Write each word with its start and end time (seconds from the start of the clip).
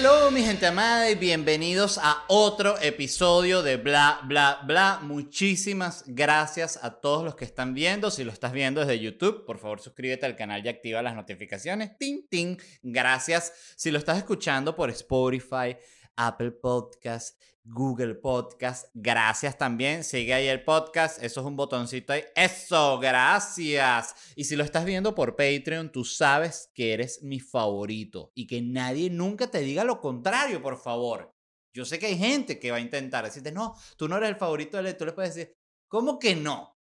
Hello, 0.00 0.30
mi 0.30 0.42
gente 0.42 0.64
amada, 0.64 1.10
y 1.10 1.16
bienvenidos 1.16 1.98
a 2.00 2.22
otro 2.28 2.78
episodio 2.80 3.64
de 3.64 3.78
Bla, 3.78 4.20
Bla, 4.26 4.60
Bla. 4.64 5.00
Muchísimas 5.02 6.04
gracias 6.06 6.78
a 6.84 7.00
todos 7.00 7.24
los 7.24 7.34
que 7.34 7.44
están 7.44 7.74
viendo. 7.74 8.12
Si 8.12 8.22
lo 8.22 8.30
estás 8.30 8.52
viendo 8.52 8.80
desde 8.80 9.00
YouTube, 9.00 9.44
por 9.44 9.58
favor 9.58 9.80
suscríbete 9.80 10.24
al 10.24 10.36
canal 10.36 10.64
y 10.64 10.68
activa 10.68 11.02
las 11.02 11.16
notificaciones. 11.16 11.98
Ting, 11.98 12.28
ting. 12.30 12.56
Gracias. 12.80 13.52
Si 13.74 13.90
lo 13.90 13.98
estás 13.98 14.18
escuchando 14.18 14.76
por 14.76 14.88
Spotify, 14.90 15.76
Apple 16.14 16.52
Podcast, 16.52 17.36
Google 17.70 18.14
Podcast. 18.14 18.88
Gracias 18.94 19.58
también. 19.58 20.02
Sigue 20.02 20.32
ahí 20.32 20.48
el 20.48 20.64
podcast. 20.64 21.22
Eso 21.22 21.40
es 21.40 21.46
un 21.46 21.56
botoncito 21.56 22.12
ahí. 22.12 22.24
Eso, 22.34 22.98
gracias. 22.98 24.14
Y 24.34 24.44
si 24.44 24.56
lo 24.56 24.64
estás 24.64 24.84
viendo 24.84 25.14
por 25.14 25.36
Patreon, 25.36 25.92
tú 25.92 26.04
sabes 26.04 26.70
que 26.74 26.94
eres 26.94 27.22
mi 27.22 27.40
favorito 27.40 28.32
y 28.34 28.46
que 28.46 28.62
nadie 28.62 29.10
nunca 29.10 29.50
te 29.50 29.60
diga 29.60 29.84
lo 29.84 30.00
contrario, 30.00 30.62
por 30.62 30.78
favor. 30.78 31.34
Yo 31.74 31.84
sé 31.84 31.98
que 31.98 32.06
hay 32.06 32.16
gente 32.16 32.58
que 32.58 32.70
va 32.70 32.78
a 32.78 32.80
intentar 32.80 33.24
decirte, 33.24 33.52
no, 33.52 33.74
tú 33.96 34.08
no 34.08 34.16
eres 34.16 34.30
el 34.30 34.36
favorito 34.36 34.82
de 34.82 34.90
él. 34.90 34.96
Tú 34.96 35.04
le 35.04 35.12
puedes 35.12 35.34
decir, 35.34 35.54
¿cómo 35.88 36.18
que 36.18 36.34
no? 36.34 36.78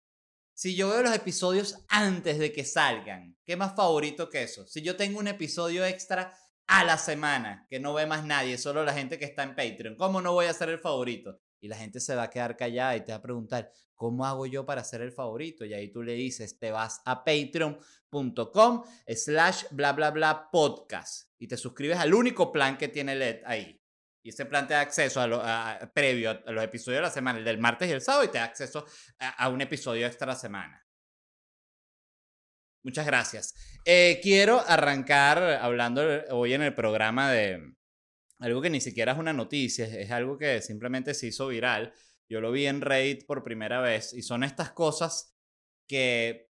Si 0.56 0.76
yo 0.76 0.90
veo 0.90 1.02
los 1.02 1.16
episodios 1.16 1.84
antes 1.88 2.38
de 2.38 2.52
que 2.52 2.64
salgan, 2.64 3.36
¿qué 3.44 3.56
más 3.56 3.76
favorito 3.76 4.30
que 4.30 4.44
eso? 4.44 4.68
Si 4.68 4.82
yo 4.82 4.96
tengo 4.96 5.20
un 5.20 5.28
episodio 5.28 5.84
extra 5.84 6.32
a 6.68 6.84
la 6.84 6.98
semana, 6.98 7.66
que 7.70 7.80
no 7.80 7.94
ve 7.94 8.06
más 8.06 8.26
nadie, 8.26 8.58
solo 8.58 8.84
la 8.84 8.94
gente 8.94 9.20
que 9.20 9.26
está 9.26 9.44
en 9.44 9.56
Patreon. 9.56 9.96
¿Cómo 9.96 10.22
no 10.22 10.34
voy 10.34 10.46
a 10.46 10.54
ser 10.54 10.70
el 10.70 10.80
favorito? 10.80 11.40
Y 11.60 11.68
la 11.68 11.78
gente 11.78 12.00
se 12.00 12.16
va 12.16 12.24
a 12.24 12.30
quedar 12.30 12.58
callada 12.58 12.96
y 12.96 13.02
te 13.02 13.12
va 13.12 13.20
a 13.20 13.22
preguntar, 13.22 13.72
¿cómo 13.96 14.26
hago 14.26 14.46
yo 14.46 14.66
para 14.66 14.84
ser 14.84 15.02
el 15.02 15.12
favorito? 15.12 15.66
Y 15.66 15.74
ahí 15.74 15.92
tú 15.92 16.04
le 16.04 16.14
dices, 16.14 16.60
te 16.60 16.72
vas 16.72 17.02
a 17.06 17.24
patreon.com 17.24 18.84
slash 19.08 19.66
bla 19.72 19.94
bla 19.94 20.12
bla 20.12 20.50
podcast 20.52 21.30
y 21.40 21.48
te 21.48 21.58
suscribes 21.58 21.98
al 21.98 22.14
único 22.14 22.52
plan 22.52 22.78
que 22.78 22.90
tiene 22.90 23.16
LED 23.16 23.42
ahí. 23.46 23.80
Y 24.22 24.30
ese 24.30 24.46
plan 24.46 24.68
te 24.68 24.74
da 24.74 24.82
acceso 24.82 25.20
a, 25.20 25.28
lo, 25.28 25.42
previo 25.94 26.32
a 26.32 26.52
los 26.52 26.64
episodios 26.64 27.00
de 27.00 27.02
la 27.04 27.12
semana, 27.12 27.40
el 27.40 27.46
del 27.46 27.58
martes 27.58 27.90
y 27.90 27.92
el 27.92 28.02
sábado, 28.02 28.24
y 28.24 28.30
te 28.30 28.38
da 28.38 28.46
acceso 28.46 28.86
a, 29.20 29.30
a 29.30 29.50
un 29.50 29.60
episodio 29.60 30.08
extra 30.08 30.28
la 30.28 30.36
semana. 30.36 30.83
Muchas 32.84 33.06
gracias. 33.06 33.56
Eh, 33.86 34.20
quiero 34.22 34.60
arrancar 34.68 35.42
hablando 35.42 36.02
hoy 36.32 36.54
en 36.54 36.62
el 36.62 36.76
programa 36.76 37.32
de 37.32 37.74
algo 38.40 38.62
que 38.62 38.70
ni 38.70 38.82
siquiera 38.82 39.14
es 39.14 39.18
una 39.18 39.32
noticia, 39.32 39.86
es 39.86 40.12
algo 40.12 40.38
que 40.38 40.62
simplemente 40.62 41.14
se 41.14 41.28
hizo 41.28 41.48
viral. 41.48 41.94
Yo 42.28 42.42
lo 42.42 42.52
vi 42.52 42.68
en 42.68 42.82
Reddit 42.82 43.26
por 43.26 43.42
primera 43.42 43.80
vez 43.80 44.14
y 44.14 44.22
son 44.22 44.44
estas 44.44 44.72
cosas 44.72 45.34
que 45.88 46.50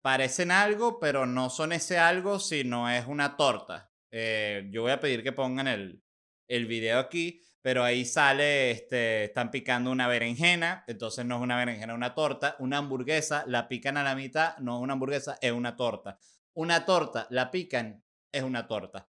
parecen 0.00 0.50
algo, 0.50 0.98
pero 0.98 1.26
no 1.26 1.50
son 1.50 1.72
ese 1.72 1.98
algo, 1.98 2.38
sino 2.38 2.90
es 2.90 3.06
una 3.06 3.36
torta. 3.36 3.92
Eh, 4.10 4.68
yo 4.70 4.80
voy 4.80 4.92
a 4.92 5.00
pedir 5.00 5.22
que 5.22 5.32
pongan 5.32 5.68
el, 5.68 6.02
el 6.48 6.66
video 6.66 6.98
aquí 6.98 7.42
pero 7.66 7.82
ahí 7.82 8.04
sale, 8.04 8.70
este, 8.70 9.24
están 9.24 9.50
picando 9.50 9.90
una 9.90 10.06
berenjena, 10.06 10.84
entonces 10.86 11.26
no 11.26 11.34
es 11.34 11.42
una 11.42 11.56
berenjena, 11.56 11.94
es 11.94 11.96
una 11.96 12.14
torta, 12.14 12.54
una 12.60 12.78
hamburguesa, 12.78 13.42
la 13.48 13.66
pican 13.66 13.96
a 13.96 14.04
la 14.04 14.14
mitad, 14.14 14.56
no 14.58 14.76
es 14.76 14.82
una 14.84 14.92
hamburguesa, 14.92 15.36
es 15.40 15.50
una 15.50 15.74
torta. 15.74 16.16
Una 16.54 16.84
torta, 16.84 17.26
la 17.30 17.50
pican, 17.50 18.04
es 18.30 18.44
una 18.44 18.68
torta. 18.68 19.08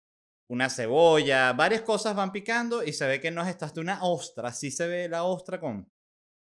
Una 0.47 0.71
cebolla, 0.71 1.53
varias 1.53 1.81
cosas 1.83 2.15
van 2.15 2.31
picando 2.31 2.85
y 2.85 2.93
se 2.93 3.09
ve 3.09 3.21
que 3.21 3.33
no 3.33 3.43
es 3.43 3.49
esta, 3.49 3.67
de 3.67 3.81
una 3.81 4.05
ostra, 4.05 4.53
sí 4.53 4.71
se 4.71 4.87
ve 4.87 5.09
la 5.09 5.25
ostra 5.25 5.59
con 5.59 5.93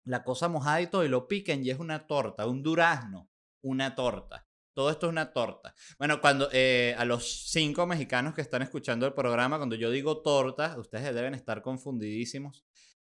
la 0.04 0.24
cosa 0.24 0.48
mojada 0.48 0.82
y 0.82 0.88
todo, 0.88 1.06
y 1.06 1.08
lo 1.08 1.26
pican 1.26 1.64
y 1.64 1.70
es 1.70 1.78
una 1.78 2.06
torta, 2.06 2.46
un 2.46 2.62
durazno, 2.62 3.30
una 3.62 3.94
torta. 3.94 4.43
Todo 4.74 4.90
esto 4.90 5.06
es 5.06 5.12
una 5.12 5.32
torta. 5.32 5.72
Bueno, 5.98 6.20
cuando 6.20 6.48
eh, 6.52 6.96
a 6.98 7.04
los 7.04 7.50
cinco 7.50 7.86
mexicanos 7.86 8.34
que 8.34 8.40
están 8.40 8.62
escuchando 8.62 9.06
el 9.06 9.14
programa, 9.14 9.56
cuando 9.56 9.76
yo 9.76 9.90
digo 9.90 10.20
torta, 10.20 10.76
ustedes 10.78 11.14
deben 11.14 11.34
estar 11.34 11.62
confundidísimos. 11.62 12.64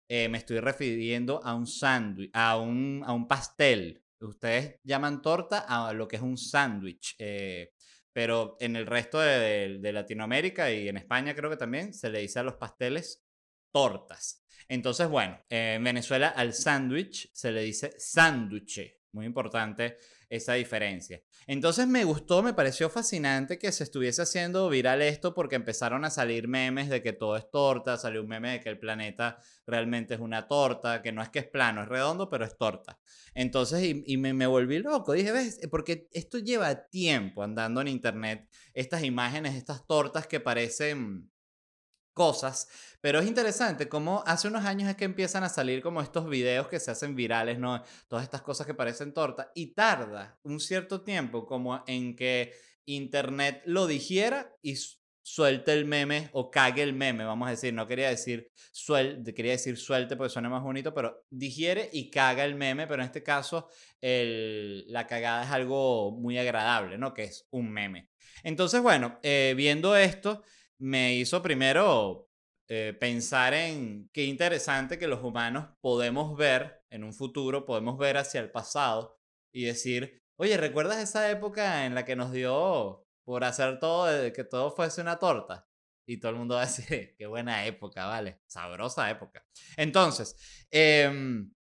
Eh, 0.07 0.29
me 0.29 0.37
estoy 0.37 0.61
refiriendo 0.61 1.41
a 1.43 1.55
un 1.55 1.67
sándwich, 1.67 2.31
a 2.35 2.59
un, 2.59 3.03
a 3.07 3.15
un 3.15 3.27
pastel. 3.27 4.05
Ustedes 4.21 4.79
llaman 4.85 5.23
torta 5.23 5.61
a 5.61 5.93
lo 5.95 6.07
que 6.07 6.17
es 6.17 6.23
un 6.23 6.37
sándwich. 6.37 7.17
Eh, 7.19 7.73
pero 8.13 8.57
en 8.61 8.77
el 8.77 8.87
resto 8.87 9.19
de, 9.19 9.79
de, 9.81 9.93
Latinoamérica 9.93 10.71
y 10.71 10.89
en 10.89 10.99
España 10.99 11.35
creo 11.35 11.51
que 11.51 11.57
también 11.57 11.95
se 11.95 12.11
le 12.11 12.21
dice 12.21 12.39
a 12.39 12.45
los 12.45 12.55
pasteles 12.55 13.25
tortas. 13.73 14.45
Entonces, 14.69 15.09
bueno, 15.09 15.43
en 15.49 15.83
Venezuela 15.83 16.29
al 16.29 16.53
sándwich 16.53 17.31
se 17.33 17.51
le 17.51 17.63
dice 17.63 17.95
sándwich. 17.99 19.04
Muy 19.15 19.27
importante 19.27 19.97
esa 20.29 20.55
diferencia. 20.55 21.23
Entonces 21.47 21.87
me 21.87 22.03
gustó, 22.03 22.43
me 22.43 22.53
pareció 22.53 22.91
fascinante 22.91 23.61
que 23.61 23.71
se 23.71 23.85
estuviese 23.85 24.23
haciendo 24.23 24.69
viral 24.69 25.03
esto 25.03 25.35
porque 25.35 25.55
empezaron 25.55 26.05
a 26.05 26.11
salir 26.11 26.49
memes 26.49 26.89
de 26.89 27.01
que 27.01 27.13
todo 27.13 27.37
es 27.37 27.49
torta, 27.49 27.97
salió 27.97 28.23
un 28.23 28.27
meme 28.27 28.51
de 28.51 28.61
que 28.61 28.71
el 28.71 28.79
planeta 28.81 29.39
realmente 29.69 30.15
es 30.15 30.21
una 30.21 30.49
torta, 30.49 31.01
que 31.01 31.13
no 31.13 31.23
es 31.23 31.29
que 31.29 31.39
es 31.39 31.47
plano, 31.47 31.83
es 31.83 31.89
redondo, 31.89 32.29
pero 32.29 32.45
es 32.45 32.59
torta. 32.59 32.99
Entonces, 33.35 33.85
y, 34.05 34.17
me, 34.17 34.35
me, 34.35 34.49
volví 34.49 34.81
loco, 34.81 35.13
dije, 35.13 35.31
ves, 35.31 35.61
porque 35.71 36.09
esto 36.11 36.39
lleva 36.39 36.89
tiempo 36.89 37.45
andando 37.45 37.81
en 37.83 37.87
internet, 37.87 38.49
estas 38.73 39.05
imágenes, 39.05 39.55
estas 39.55 39.87
tortas 39.87 40.27
que 40.27 40.41
parecen 40.41 41.31
cosas, 42.15 42.69
pero 43.01 43.19
es 43.19 43.27
interesante 43.27 43.89
cómo 43.89 44.23
hace 44.27 44.49
unos 44.49 44.65
años 44.65 44.89
es 44.89 44.97
que 44.97 45.05
empiezan 45.05 45.45
a 45.45 45.49
salir 45.49 45.83
como 45.83 46.01
estos 46.01 46.29
videos 46.29 46.69
que 46.69 46.81
se 46.81 46.91
hacen 46.91 47.15
virales, 47.15 47.59
¿no? 47.59 47.83
Todas 48.09 48.25
estas 48.25 48.41
cosas 48.41 48.67
que 48.67 48.75
parecen 48.75 49.13
torta 49.13 49.51
y 49.55 49.75
tarda 49.75 50.39
un 50.45 50.61
cierto 50.61 51.03
tiempo 51.03 51.45
como 51.45 51.83
en 51.87 52.17
que 52.17 52.55
internet 52.87 53.63
lo 53.67 53.87
digiera 53.87 54.57
y 54.63 54.77
suelte 55.25 55.73
el 55.73 55.87
meme 55.87 56.29
o 56.33 56.51
cague 56.51 56.83
el 56.83 56.93
meme, 56.93 57.25
vamos 57.25 57.49
a 57.49 57.53
decir, 57.53 57.73
no 57.73 57.89
quería 57.89 58.11
decir 58.11 58.51
suelte, 58.73 59.33
quería 59.33 59.53
decir 59.53 59.79
suelte 59.79 60.17
porque 60.17 60.31
suena 60.31 60.51
más 60.51 60.63
bonito, 60.63 60.93
pero 60.93 61.25
digiere 61.31 61.89
y 61.93 62.11
caga 62.11 62.45
el 62.45 62.55
meme, 62.55 62.87
pero 62.87 63.03
en 63.03 63.07
este 63.07 63.23
caso 63.23 63.69
el, 64.03 64.85
la 64.93 65.07
cagada 65.07 65.45
es 65.45 65.51
algo 65.51 66.13
muy 66.13 66.39
agradable, 66.39 66.99
¿no? 66.99 67.15
Que 67.15 67.25
es 67.25 67.49
un 67.51 67.71
meme. 67.71 68.11
Entonces, 68.43 68.83
bueno, 68.83 69.19
eh, 69.23 69.55
viendo 69.57 69.97
esto, 69.97 70.43
me 70.79 71.15
hizo 71.15 71.43
primero 71.43 72.29
eh, 72.69 72.97
pensar 72.99 73.53
en 73.53 74.09
qué 74.13 74.25
interesante 74.25 74.99
que 74.99 75.07
los 75.07 75.23
humanos 75.23 75.69
podemos 75.81 76.37
ver 76.37 76.83
en 76.91 77.05
un 77.05 77.13
futuro, 77.13 77.67
podemos 77.67 77.99
ver 77.99 78.17
hacia 78.17 78.41
el 78.41 78.51
pasado 78.51 79.19
y 79.53 79.65
decir, 79.65 80.23
oye, 80.37 80.57
¿recuerdas 80.57 80.99
esa 80.99 81.31
época 81.31 81.85
en 81.85 81.95
la 81.95 82.05
que 82.05 82.17
nos 82.17 82.33
dio 82.33 83.07
por 83.25 83.45
hacer 83.45 83.79
todo, 83.79 84.33
que 84.33 84.45
todo 84.45 84.71
fuese 84.71 85.03
una 85.03 85.19
torta? 85.19 85.69
Y 86.07 86.19
todo 86.19 86.33
el 86.33 86.39
mundo 86.39 86.55
va 86.55 86.63
a 86.63 86.67
decir, 86.67 87.15
qué 87.19 87.27
buena 87.27 87.67
época, 87.67 88.07
vale, 88.07 88.41
sabrosa 88.47 89.11
época. 89.11 89.47
Entonces, 89.77 90.67
em, 90.71 91.53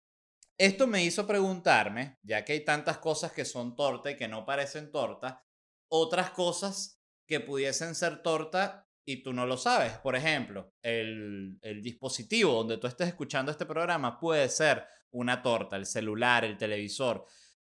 esto 0.58 0.88
me 0.88 1.04
hizo 1.04 1.28
preguntarme, 1.28 2.20
ya 2.24 2.46
que 2.46 2.54
hay 2.54 2.64
tantas 2.64 3.00
cosas 3.00 3.32
que 3.34 3.46
son 3.46 3.76
torta 3.76 4.12
y 4.12 4.16
que 4.18 4.28
no 4.28 4.46
parecen 4.46 4.92
torta, 4.92 5.46
otras 5.90 6.32
cosas 6.32 7.02
que 7.28 7.40
pudiesen 7.40 7.96
ser 7.96 8.22
torta 8.22 8.88
y 9.06 9.22
tú 9.22 9.34
no 9.34 9.46
lo 9.46 9.58
sabes. 9.58 9.94
Por 10.00 10.16
ejemplo, 10.16 10.74
el, 10.82 11.60
dispositivo 11.82 12.54
donde 12.54 12.78
tú 12.78 12.88
estés 12.88 13.10
escuchando 13.10 13.52
este 13.52 13.66
programa 13.66 14.20
puede 14.20 14.50
ser 14.50 14.86
una 15.12 15.42
torta, 15.42 15.76
el 15.76 15.86
celular, 15.86 16.46
el 16.46 16.58
televisor. 16.58 17.26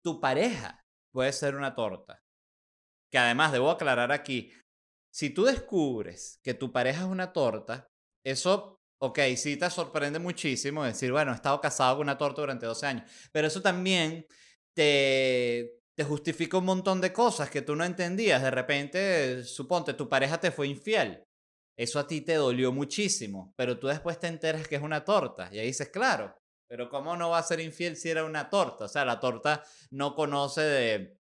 Tu 0.02 0.20
pareja 0.20 0.84
puede 1.10 1.32
ser 1.32 1.54
una 1.54 1.74
torta. 1.74 2.22
Que 3.10 3.18
además, 3.18 3.52
debo 3.52 3.70
aclarar 3.70 4.12
aquí, 4.12 4.52
si 5.10 5.30
tú 5.30 5.44
descubres 5.44 6.38
que 6.42 6.54
tu 6.54 6.70
pareja 6.70 7.00
es 7.00 7.06
una 7.06 7.32
torta, 7.32 7.90
eso, 8.24 8.80
ok, 8.98 9.18
sí 9.36 9.56
te 9.56 9.68
sorprende 9.70 10.18
muchísimo 10.18 10.84
decir, 10.84 11.10
bueno, 11.10 11.32
he 11.32 11.34
estado 11.34 11.60
casado 11.60 11.96
con 11.96 12.06
una 12.06 12.18
torta 12.18 12.42
durante 12.42 12.66
12 12.66 12.86
años, 12.86 13.10
pero 13.32 13.48
eso 13.48 13.60
también 13.60 14.26
te, 14.74 15.79
te 16.00 16.04
justifica 16.04 16.56
un 16.56 16.64
montón 16.64 16.98
de 17.02 17.12
cosas 17.12 17.50
que 17.50 17.60
tú 17.60 17.76
no 17.76 17.84
entendías. 17.84 18.40
De 18.40 18.50
repente, 18.50 19.44
suponte, 19.44 19.92
tu 19.92 20.08
pareja 20.08 20.40
te 20.40 20.50
fue 20.50 20.66
infiel. 20.66 21.22
Eso 21.76 21.98
a 21.98 22.06
ti 22.06 22.22
te 22.22 22.36
dolió 22.36 22.72
muchísimo, 22.72 23.52
pero 23.54 23.78
tú 23.78 23.86
después 23.86 24.18
te 24.18 24.26
enteras 24.26 24.66
que 24.66 24.76
es 24.76 24.82
una 24.82 25.04
torta. 25.04 25.50
Y 25.52 25.58
ahí 25.58 25.66
dices, 25.66 25.90
claro, 25.90 26.34
pero 26.66 26.88
¿cómo 26.88 27.18
no 27.18 27.28
va 27.28 27.36
a 27.36 27.42
ser 27.42 27.60
infiel 27.60 27.98
si 27.98 28.08
era 28.08 28.24
una 28.24 28.48
torta? 28.48 28.86
O 28.86 28.88
sea, 28.88 29.04
la 29.04 29.20
torta 29.20 29.62
no 29.90 30.14
conoce 30.14 30.62
de 30.62 31.18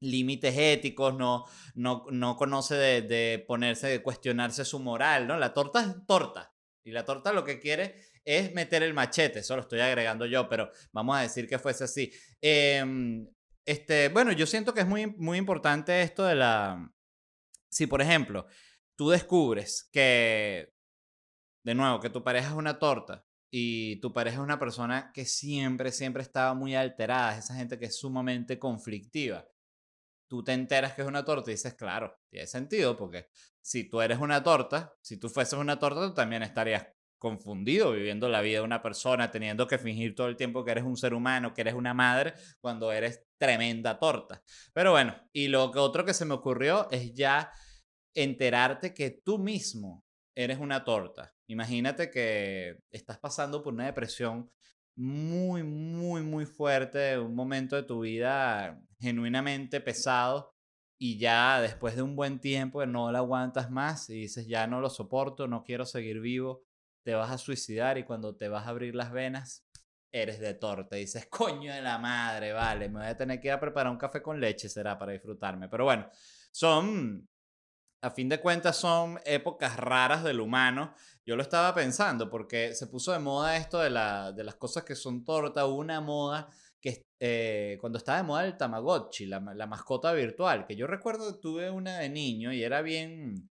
límites 0.00 0.56
éticos, 0.56 1.14
no, 1.14 1.44
no, 1.74 2.06
no 2.10 2.36
conoce 2.36 2.76
de, 2.76 3.44
ponerse, 3.46 3.88
de 3.88 4.02
cuestionarse 4.02 4.64
su 4.64 4.78
moral, 4.78 5.26
¿no? 5.26 5.36
La 5.36 5.52
torta 5.52 5.82
es 5.82 6.06
torta. 6.06 6.54
Y 6.82 6.92
la 6.92 7.04
torta 7.04 7.30
lo 7.30 7.44
que 7.44 7.60
quiere 7.60 7.96
es 8.24 8.54
meter 8.54 8.82
el 8.84 8.94
machete, 8.94 9.40
eso 9.40 9.54
lo 9.54 9.60
estoy 9.60 9.80
agregando 9.80 10.24
yo, 10.24 10.48
pero 10.48 10.70
vamos 10.92 11.18
a 11.18 11.20
decir 11.20 11.46
que 11.46 11.58
fuese 11.58 11.84
así. 11.84 12.10
Eh, 12.40 12.82
este, 13.66 14.08
bueno, 14.08 14.32
yo 14.32 14.46
siento 14.46 14.74
que 14.74 14.80
es 14.80 14.86
muy, 14.86 15.06
muy 15.06 15.38
importante 15.38 16.02
esto 16.02 16.24
de 16.24 16.34
la... 16.34 16.92
Si, 17.70 17.86
por 17.86 18.02
ejemplo, 18.02 18.46
tú 18.96 19.10
descubres 19.10 19.88
que, 19.92 20.72
de 21.64 21.74
nuevo, 21.74 22.00
que 22.00 22.10
tu 22.10 22.22
pareja 22.22 22.48
es 22.48 22.54
una 22.54 22.78
torta 22.78 23.26
y 23.50 24.00
tu 24.00 24.12
pareja 24.12 24.36
es 24.38 24.42
una 24.42 24.58
persona 24.58 25.10
que 25.14 25.24
siempre, 25.24 25.92
siempre 25.92 26.22
estaba 26.22 26.54
muy 26.54 26.74
alterada, 26.74 27.38
esa 27.38 27.54
gente 27.54 27.78
que 27.78 27.86
es 27.86 27.98
sumamente 27.98 28.58
conflictiva. 28.58 29.46
tú 30.28 30.42
te 30.42 30.52
enteras 30.52 30.94
que 30.94 31.02
es 31.02 31.08
una 31.08 31.24
torta 31.24 31.50
y 31.50 31.54
dices, 31.54 31.74
claro, 31.74 32.18
tiene 32.28 32.46
sentido, 32.46 32.96
porque 32.96 33.28
si 33.60 33.88
tú 33.88 34.00
eres 34.00 34.18
una 34.18 34.42
torta, 34.42 34.94
si 35.00 35.18
tú 35.18 35.28
fueses 35.28 35.58
una 35.58 35.78
torta, 35.78 36.00
tú 36.00 36.14
también 36.14 36.42
estarías 36.42 36.86
confundido 37.24 37.92
viviendo 37.92 38.28
la 38.28 38.42
vida 38.42 38.58
de 38.58 38.64
una 38.64 38.82
persona, 38.82 39.30
teniendo 39.30 39.66
que 39.66 39.78
fingir 39.78 40.14
todo 40.14 40.28
el 40.28 40.36
tiempo 40.36 40.62
que 40.62 40.72
eres 40.72 40.84
un 40.84 40.98
ser 40.98 41.14
humano, 41.14 41.54
que 41.54 41.62
eres 41.62 41.72
una 41.72 41.94
madre, 41.94 42.34
cuando 42.60 42.92
eres 42.92 43.24
tremenda 43.38 43.98
torta. 43.98 44.42
Pero 44.74 44.90
bueno, 44.90 45.16
y 45.32 45.48
lo 45.48 45.72
que 45.72 45.78
otro 45.78 46.04
que 46.04 46.12
se 46.12 46.26
me 46.26 46.34
ocurrió 46.34 46.86
es 46.90 47.14
ya 47.14 47.50
enterarte 48.14 48.92
que 48.92 49.10
tú 49.10 49.38
mismo 49.38 50.04
eres 50.36 50.58
una 50.58 50.84
torta. 50.84 51.34
Imagínate 51.48 52.10
que 52.10 52.80
estás 52.92 53.18
pasando 53.18 53.62
por 53.62 53.72
una 53.72 53.86
depresión 53.86 54.50
muy, 54.94 55.62
muy, 55.62 56.22
muy 56.22 56.44
fuerte, 56.44 57.18
un 57.18 57.34
momento 57.34 57.74
de 57.74 57.84
tu 57.84 58.00
vida 58.00 58.78
genuinamente 59.00 59.80
pesado 59.80 60.54
y 60.98 61.18
ya 61.18 61.60
después 61.60 61.96
de 61.96 62.02
un 62.02 62.16
buen 62.16 62.38
tiempo 62.38 62.84
no 62.86 63.10
la 63.10 63.18
aguantas 63.18 63.70
más 63.70 64.08
y 64.10 64.20
dices, 64.20 64.46
ya 64.46 64.66
no 64.66 64.80
lo 64.80 64.90
soporto, 64.90 65.48
no 65.48 65.64
quiero 65.64 65.86
seguir 65.86 66.20
vivo, 66.20 66.62
te 67.04 67.14
vas 67.14 67.30
a 67.30 67.38
suicidar 67.38 67.98
y 67.98 68.04
cuando 68.04 68.34
te 68.34 68.48
vas 68.48 68.66
a 68.66 68.70
abrir 68.70 68.94
las 68.94 69.12
venas, 69.12 69.64
eres 70.10 70.40
de 70.40 70.54
torta. 70.54 70.96
Dices, 70.96 71.26
coño 71.30 71.72
de 71.72 71.82
la 71.82 71.98
madre, 71.98 72.52
vale, 72.52 72.88
me 72.88 73.00
voy 73.00 73.08
a 73.08 73.16
tener 73.16 73.40
que 73.40 73.48
ir 73.48 73.52
a 73.52 73.60
preparar 73.60 73.92
un 73.92 73.98
café 73.98 74.22
con 74.22 74.40
leche, 74.40 74.68
será 74.68 74.98
para 74.98 75.12
disfrutarme. 75.12 75.68
Pero 75.68 75.84
bueno, 75.84 76.08
son, 76.50 77.28
a 78.02 78.10
fin 78.10 78.28
de 78.28 78.40
cuentas, 78.40 78.76
son 78.76 79.20
épocas 79.24 79.76
raras 79.76 80.24
del 80.24 80.40
humano. 80.40 80.94
Yo 81.26 81.36
lo 81.36 81.42
estaba 81.42 81.74
pensando 81.74 82.30
porque 82.30 82.74
se 82.74 82.86
puso 82.86 83.12
de 83.12 83.18
moda 83.18 83.56
esto 83.56 83.78
de, 83.78 83.90
la, 83.90 84.32
de 84.32 84.44
las 84.44 84.56
cosas 84.56 84.84
que 84.84 84.94
son 84.94 85.24
torta, 85.24 85.66
una 85.66 86.00
moda 86.00 86.48
que 86.80 87.02
eh, 87.18 87.78
cuando 87.80 87.98
estaba 87.98 88.18
de 88.18 88.24
moda 88.24 88.44
el 88.44 88.56
Tamagotchi, 88.56 89.26
la, 89.26 89.40
la, 89.40 89.66
mascota 89.66 90.12
virtual, 90.12 90.66
que 90.66 90.76
yo 90.76 90.86
recuerdo 90.86 91.32
que 91.32 91.40
tuve 91.40 91.70
una 91.70 91.98
de 92.00 92.10
niño 92.10 92.52
y 92.52 92.62
era 92.62 92.82
bien 92.82 93.48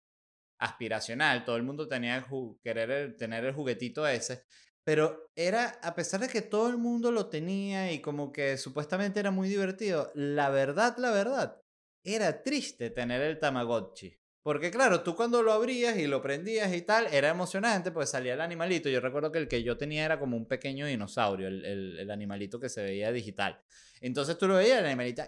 aspiracional, 0.60 1.44
todo 1.44 1.56
el 1.56 1.64
mundo 1.64 1.88
tenía 1.88 2.22
que 2.22 2.36
querer 2.62 3.16
tener 3.16 3.44
el 3.44 3.54
juguetito 3.54 4.06
ese, 4.06 4.44
pero 4.84 5.30
era, 5.34 5.78
a 5.82 5.94
pesar 5.94 6.20
de 6.20 6.28
que 6.28 6.42
todo 6.42 6.68
el 6.68 6.78
mundo 6.78 7.10
lo 7.10 7.28
tenía 7.28 7.92
y 7.92 8.00
como 8.00 8.30
que 8.30 8.56
supuestamente 8.58 9.20
era 9.20 9.30
muy 9.30 9.48
divertido, 9.48 10.12
la 10.14 10.50
verdad, 10.50 10.96
la 10.98 11.10
verdad, 11.10 11.60
era 12.04 12.42
triste 12.42 12.90
tener 12.90 13.22
el 13.22 13.38
Tamagotchi. 13.38 14.19
Porque 14.42 14.70
claro, 14.70 15.02
tú 15.02 15.14
cuando 15.14 15.42
lo 15.42 15.52
abrías 15.52 15.98
y 15.98 16.06
lo 16.06 16.22
prendías 16.22 16.72
y 16.74 16.82
tal, 16.82 17.06
era 17.12 17.28
emocionante, 17.28 17.90
pues 17.90 18.10
salía 18.10 18.34
el 18.34 18.40
animalito. 18.40 18.88
Yo 18.88 19.00
recuerdo 19.00 19.30
que 19.30 19.38
el 19.38 19.48
que 19.48 19.62
yo 19.62 19.76
tenía 19.76 20.04
era 20.04 20.18
como 20.18 20.36
un 20.36 20.46
pequeño 20.46 20.86
dinosaurio, 20.86 21.48
el, 21.48 21.64
el, 21.64 21.98
el 21.98 22.10
animalito 22.10 22.58
que 22.58 22.68
se 22.68 22.82
veía 22.82 23.12
digital. 23.12 23.60
Entonces 24.00 24.38
tú 24.38 24.48
lo 24.48 24.54
veías, 24.54 24.78
el 24.78 24.86
animalito, 24.86 25.22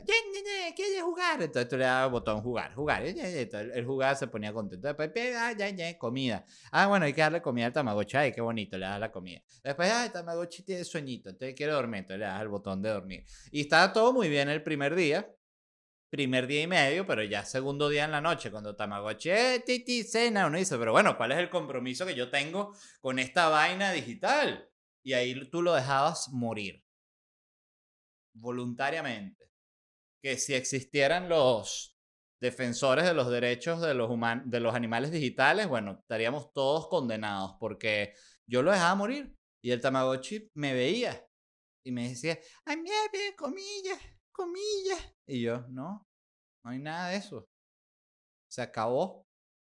¿quieres 0.74 1.02
jugar? 1.02 1.42
Entonces 1.42 1.68
tú 1.68 1.76
le 1.76 1.84
dabas 1.84 2.10
botón 2.10 2.40
jugar, 2.40 2.74
jugar. 2.74 3.04
Entonces 3.04 3.52
él 3.52 3.84
jugaba, 3.84 4.14
se 4.14 4.28
ponía 4.28 4.52
contento. 4.52 4.88
Después, 4.88 5.10
ah, 5.36 5.52
ya, 5.52 5.68
ya, 5.68 5.98
comida. 5.98 6.46
Ah, 6.70 6.86
bueno, 6.86 7.04
hay 7.04 7.12
que 7.12 7.20
darle 7.20 7.42
comida 7.42 7.66
al 7.66 7.72
Tamagotchi. 7.74 8.16
Ay, 8.16 8.32
qué 8.32 8.40
bonito, 8.40 8.78
le 8.78 8.86
das 8.86 8.98
la 8.98 9.12
comida. 9.12 9.42
Después, 9.62 9.90
ah, 9.90 10.06
el 10.06 10.12
Tamagotchi 10.12 10.62
tiene 10.62 10.84
sueñito, 10.84 11.28
entonces 11.28 11.54
quiere 11.54 11.72
dormir. 11.72 12.00
Entonces 12.00 12.20
le 12.20 12.26
das 12.26 12.40
el 12.40 12.48
botón 12.48 12.80
de 12.80 12.88
dormir. 12.88 13.24
Y 13.50 13.60
estaba 13.60 13.92
todo 13.92 14.12
muy 14.14 14.30
bien 14.30 14.48
el 14.48 14.62
primer 14.62 14.94
día 14.94 15.30
primer 16.12 16.46
día 16.46 16.60
y 16.60 16.66
medio, 16.66 17.06
pero 17.06 17.22
ya 17.22 17.42
segundo 17.42 17.88
día 17.88 18.04
en 18.04 18.10
la 18.10 18.20
noche, 18.20 18.50
cuando 18.50 18.76
Tamagotchi, 18.76 19.30
eh, 19.30 19.62
titi, 19.64 20.04
cena, 20.04 20.46
uno 20.46 20.58
dice, 20.58 20.76
pero 20.76 20.92
bueno, 20.92 21.16
¿cuál 21.16 21.32
es 21.32 21.38
el 21.38 21.48
compromiso 21.48 22.04
que 22.04 22.14
yo 22.14 22.28
tengo 22.28 22.76
con 23.00 23.18
esta 23.18 23.48
vaina 23.48 23.92
digital? 23.92 24.68
Y 25.02 25.14
ahí 25.14 25.48
tú 25.48 25.62
lo 25.62 25.72
dejabas 25.72 26.28
morir. 26.28 26.84
Voluntariamente. 28.34 29.48
Que 30.22 30.36
si 30.36 30.52
existieran 30.52 31.30
los 31.30 31.98
defensores 32.38 33.06
de 33.06 33.14
los 33.14 33.30
derechos 33.30 33.80
de 33.80 33.94
los, 33.94 34.10
de 34.44 34.60
los 34.60 34.74
animales 34.74 35.12
digitales, 35.12 35.66
bueno, 35.66 36.00
estaríamos 36.02 36.52
todos 36.52 36.88
condenados, 36.88 37.56
porque 37.58 38.12
yo 38.46 38.60
lo 38.62 38.70
dejaba 38.70 38.94
morir. 38.96 39.34
Y 39.62 39.70
el 39.70 39.80
Tamagotchi 39.80 40.50
me 40.52 40.74
veía 40.74 41.26
y 41.82 41.90
me 41.90 42.10
decía, 42.10 42.38
ay, 42.66 42.76
mira, 42.76 42.96
comillas, 43.34 43.98
comillas. 44.32 45.14
Y 45.26 45.43
yo, 45.43 45.67
no, 45.69 46.08
no 46.64 46.70
hay 46.70 46.79
nada 46.79 47.11
de 47.11 47.17
eso. 47.17 47.49
Se 48.49 48.62
acabó 48.62 49.26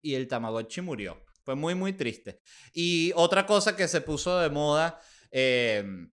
y 0.01 0.15
el 0.15 0.27
Tamagotchi 0.27 0.81
murió. 0.81 1.23
Fue 1.43 1.55
muy, 1.55 1.75
muy 1.75 1.93
triste. 1.93 2.41
Y 2.73 3.13
otra 3.15 3.45
cosa 3.45 3.75
que 3.75 3.87
se 3.87 4.01
puso 4.01 4.37
de 4.39 4.49
moda, 4.49 4.99
em, 5.31 6.11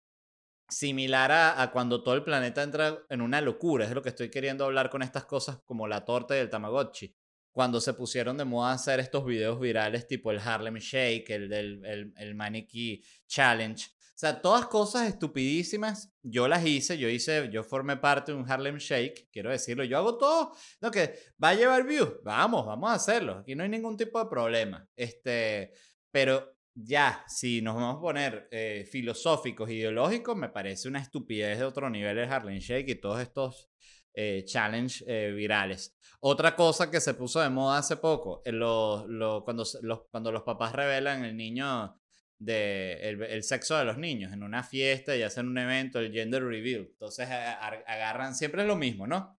similar 0.68 1.32
a, 1.32 1.62
a, 1.62 1.70
cuando 1.70 2.02
todo 2.02 2.14
el 2.14 2.24
planeta 2.24 2.62
entra 2.62 2.98
en 3.08 3.20
una 3.20 3.40
locura, 3.40 3.84
es 3.84 3.92
lo 3.92 4.02
que 4.02 4.10
estoy 4.10 4.30
queriendo 4.30 4.64
hablar 4.64 4.90
con 4.90 5.02
estas 5.02 5.24
cosas 5.24 5.58
como 5.64 5.86
la 5.86 6.04
torta 6.04 6.36
y 6.36 6.40
el 6.40 6.50
Tamagotchi. 6.50 7.14
Cuando 7.50 7.80
se 7.80 7.94
pusieron 7.94 8.38
de 8.38 8.44
moda 8.44 8.72
hacer 8.72 9.00
estos 9.00 9.24
videos 9.26 9.60
virales 9.60 10.06
tipo 10.06 10.30
el 10.30 10.38
Harlem 10.38 10.76
Shake, 10.76 11.30
el 11.30 11.48
del 11.48 11.84
el, 11.84 12.14
el 12.16 12.34
Maniquí 12.34 13.02
Challenge, 13.26 13.86
sea, 14.22 14.40
todas 14.40 14.66
cosas 14.66 15.08
estupidísimas, 15.08 16.12
yo 16.22 16.46
las 16.46 16.64
hice, 16.64 16.96
yo 16.96 17.08
hice, 17.08 17.50
yo 17.52 17.64
formé 17.64 17.96
parte 17.96 18.30
de 18.30 18.38
un 18.38 18.48
Harlem 18.48 18.76
Shake, 18.76 19.28
quiero 19.32 19.50
decirlo, 19.50 19.82
yo 19.82 19.98
hago 19.98 20.16
todo, 20.16 20.52
lo 20.80 20.90
que 20.92 21.18
va 21.42 21.48
a 21.48 21.54
llevar 21.54 21.84
views, 21.84 22.14
vamos, 22.22 22.64
vamos 22.64 22.90
a 22.90 22.94
hacerlo, 22.94 23.38
aquí 23.38 23.56
no 23.56 23.64
hay 23.64 23.68
ningún 23.68 23.96
tipo 23.96 24.22
de 24.22 24.30
problema, 24.30 24.88
este, 24.94 25.72
pero 26.12 26.54
ya, 26.72 27.24
si 27.26 27.62
nos 27.62 27.74
vamos 27.74 27.96
a 27.96 28.00
poner 28.00 28.48
eh, 28.52 28.88
filosóficos, 28.88 29.68
ideológicos, 29.68 30.36
me 30.36 30.48
parece 30.48 30.88
una 30.88 31.00
estupidez 31.00 31.58
de 31.58 31.64
otro 31.64 31.90
nivel 31.90 32.16
el 32.18 32.32
Harlem 32.32 32.58
Shake 32.58 32.90
y 32.90 33.00
todos 33.00 33.20
estos 33.20 33.70
eh, 34.14 34.44
challenge 34.46 35.04
eh, 35.06 35.32
virales. 35.32 35.96
Otra 36.20 36.54
cosa 36.54 36.90
que 36.90 37.00
se 37.00 37.14
puso 37.14 37.40
de 37.40 37.50
moda 37.50 37.78
hace 37.78 37.96
poco, 37.96 38.42
lo, 38.46 39.04
lo, 39.08 39.42
cuando, 39.42 39.64
los, 39.82 40.02
cuando 40.10 40.30
los 40.30 40.42
papás 40.44 40.72
revelan 40.72 41.24
el 41.24 41.36
niño 41.36 42.00
de 42.44 43.08
el, 43.08 43.42
sexo 43.44 43.76
de 43.76 43.84
los 43.84 43.98
niños 43.98 44.32
en 44.32 44.42
una 44.42 44.62
fiesta 44.62 45.16
y 45.16 45.22
hacen 45.22 45.48
un 45.48 45.58
evento, 45.58 45.98
el 45.98 46.12
gender 46.12 46.44
reveal. 46.44 46.88
Entonces 46.90 47.28
agarran 47.28 48.34
siempre 48.34 48.66
lo 48.66 48.76
mismo, 48.76 49.06
¿no? 49.06 49.38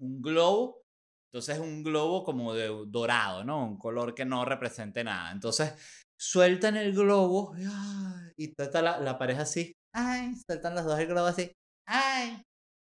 Un 0.00 0.20
globo, 0.20 0.82
entonces 1.32 1.58
un 1.58 1.82
globo 1.82 2.24
como 2.24 2.54
de 2.54 2.68
dorado, 2.88 3.44
¿no? 3.44 3.64
Un 3.66 3.78
color 3.78 4.14
que 4.14 4.24
no 4.24 4.44
represente 4.44 5.02
nada. 5.04 5.32
Entonces 5.32 5.74
sueltan 6.18 6.76
el 6.76 6.92
globo 6.94 7.54
y 8.36 8.52
está 8.58 8.82
la, 8.82 9.00
la 9.00 9.18
pareja 9.18 9.42
así, 9.42 9.74
ay, 9.94 10.34
sueltan 10.46 10.74
los 10.74 10.84
dos 10.84 10.98
el 10.98 11.06
globo 11.06 11.26
así, 11.26 11.52
ay. 11.86 12.42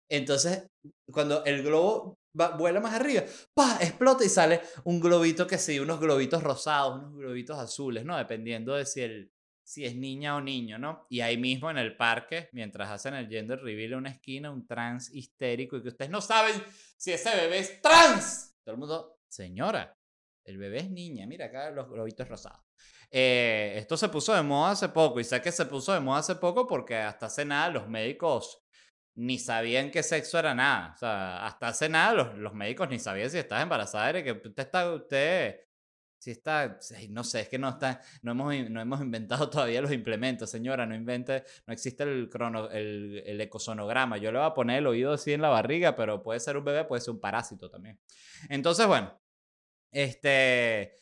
Entonces, 0.09 0.67
cuando 1.11 1.43
el 1.45 1.63
globo 1.63 2.15
vuela 2.57 2.79
más 2.79 2.93
arriba, 2.93 3.23
¡pa! 3.55 3.77
explota 3.81 4.23
y 4.23 4.29
sale 4.29 4.61
un 4.83 4.99
globito 4.99 5.47
que 5.47 5.57
sí, 5.57 5.79
unos 5.79 5.99
globitos 5.99 6.43
rosados, 6.43 6.99
unos 6.99 7.15
globitos 7.15 7.57
azules, 7.57 8.05
¿no? 8.05 8.17
Dependiendo 8.17 8.75
de 8.75 8.85
si 8.85 9.01
el, 9.01 9.31
si 9.65 9.83
es 9.83 9.95
niña 9.95 10.35
o 10.35 10.41
niño, 10.41 10.77
¿no? 10.77 11.07
Y 11.09 11.21
ahí 11.21 11.37
mismo 11.37 11.71
en 11.71 11.79
el 11.79 11.97
parque, 11.97 12.49
mientras 12.53 12.91
hacen 12.91 13.15
el 13.15 13.27
gender 13.27 13.59
reveal 13.59 13.93
en 13.93 13.97
una 13.97 14.11
esquina, 14.11 14.51
un 14.51 14.67
trans 14.67 15.09
histérico 15.11 15.75
y 15.75 15.81
que 15.81 15.87
ustedes 15.87 16.11
no 16.11 16.21
saben 16.21 16.53
si 16.95 17.11
ese 17.11 17.35
bebé 17.35 17.59
es 17.59 17.81
trans. 17.81 18.55
Todo 18.63 18.75
el 18.75 18.79
mundo, 18.79 19.17
señora, 19.27 19.97
el 20.43 20.59
bebé 20.59 20.81
es 20.81 20.91
niña, 20.91 21.25
mira 21.25 21.47
acá 21.47 21.71
los 21.71 21.89
globitos 21.89 22.29
rosados. 22.29 22.61
Eh, 23.09 23.73
esto 23.77 23.97
se 23.97 24.07
puso 24.09 24.35
de 24.35 24.43
moda 24.43 24.71
hace 24.71 24.89
poco 24.89 25.19
y 25.19 25.23
sé 25.23 25.41
que 25.41 25.51
se 25.51 25.65
puso 25.65 25.93
de 25.93 25.99
moda 25.99 26.19
hace 26.19 26.35
poco 26.35 26.67
porque 26.67 26.97
hasta 26.97 27.25
hace 27.25 27.43
nada 27.43 27.69
los 27.69 27.87
médicos 27.87 28.61
ni 29.15 29.39
sabían 29.39 29.89
qué 29.89 30.03
sexo 30.03 30.37
era 30.37 30.53
nada. 30.53 30.91
O 30.93 30.97
sea, 30.99 31.43
hasta 31.43 31.69
hace 31.69 31.89
nada 31.89 32.13
los, 32.13 32.37
los 32.37 32.53
médicos 32.53 32.87
ni 32.89 32.99
sabían 32.99 33.31
si 33.31 33.39
estás 33.39 33.63
embarazada, 33.63 34.23
que 34.23 34.31
usted 34.31 34.59
está, 34.59 34.93
usted 34.93 35.64
si 36.25 36.31
está, 36.31 36.79
no 37.11 37.23
sé, 37.23 37.41
es 37.41 37.49
que 37.49 37.59
no 37.59 37.69
está, 37.69 38.01
no 38.23 38.31
hemos, 38.31 38.67
no 38.71 38.81
hemos 38.81 38.99
inventado 38.99 39.47
todavía 39.51 39.79
los 39.79 39.91
implementos, 39.91 40.49
señora, 40.49 40.87
no 40.87 40.95
invente, 40.95 41.43
no 41.67 41.71
existe 41.73 42.01
el, 42.01 42.29
crono, 42.31 42.67
el, 42.71 43.21
el 43.27 43.39
ecosonograma. 43.41 44.17
Yo 44.17 44.31
le 44.31 44.39
voy 44.39 44.47
a 44.47 44.55
poner 44.55 44.79
el 44.79 44.87
oído 44.87 45.13
así 45.13 45.33
en 45.33 45.43
la 45.43 45.49
barriga, 45.49 45.95
pero 45.95 46.23
puede 46.23 46.39
ser 46.39 46.57
un 46.57 46.65
bebé, 46.65 46.83
puede 46.85 47.01
ser 47.01 47.13
un 47.13 47.19
parásito 47.19 47.69
también. 47.69 47.99
Entonces, 48.49 48.87
bueno, 48.87 49.15
este, 49.91 50.97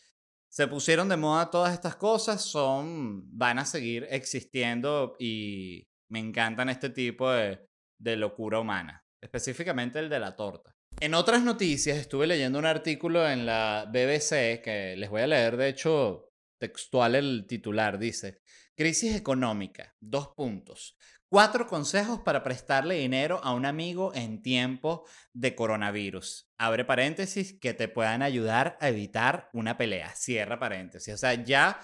se 0.49 0.67
pusieron 0.67 1.07
de 1.07 1.15
moda 1.15 1.49
todas 1.49 1.71
estas 1.71 1.95
cosas, 1.95 2.41
son, 2.41 3.23
van 3.37 3.59
a 3.59 3.65
seguir 3.65 4.05
existiendo 4.09 5.15
y 5.19 5.87
me 6.09 6.19
encantan 6.19 6.67
este 6.67 6.89
tipo 6.89 7.31
de, 7.31 7.65
de 7.97 8.17
locura 8.17 8.59
humana, 8.59 9.05
específicamente 9.21 9.99
el 9.99 10.09
de 10.09 10.19
la 10.19 10.35
torta. 10.35 10.75
En 10.99 11.13
otras 11.13 11.43
noticias, 11.43 11.97
estuve 11.97 12.27
leyendo 12.27 12.59
un 12.59 12.65
artículo 12.65 13.29
en 13.29 13.45
la 13.45 13.85
BBC 13.87 14.61
que 14.61 14.95
les 14.97 15.09
voy 15.09 15.21
a 15.21 15.27
leer, 15.27 15.57
de 15.57 15.67
hecho, 15.67 16.33
textual 16.57 17.15
el 17.15 17.45
titular. 17.47 17.99
Dice, 17.99 18.41
crisis 18.75 19.15
económica, 19.15 19.95
dos 19.99 20.29
puntos. 20.29 20.97
Cuatro 21.27 21.65
consejos 21.67 22.19
para 22.19 22.43
prestarle 22.43 22.95
dinero 22.95 23.41
a 23.43 23.53
un 23.53 23.65
amigo 23.65 24.13
en 24.13 24.41
tiempo 24.41 25.05
de 25.33 25.55
coronavirus. 25.55 26.47
Abre 26.57 26.85
paréntesis, 26.85 27.59
que 27.59 27.73
te 27.73 27.87
puedan 27.87 28.21
ayudar 28.21 28.77
a 28.79 28.89
evitar 28.89 29.49
una 29.51 29.75
pelea. 29.77 30.13
Cierra 30.15 30.59
paréntesis. 30.59 31.13
O 31.13 31.17
sea, 31.17 31.33
ya 31.33 31.79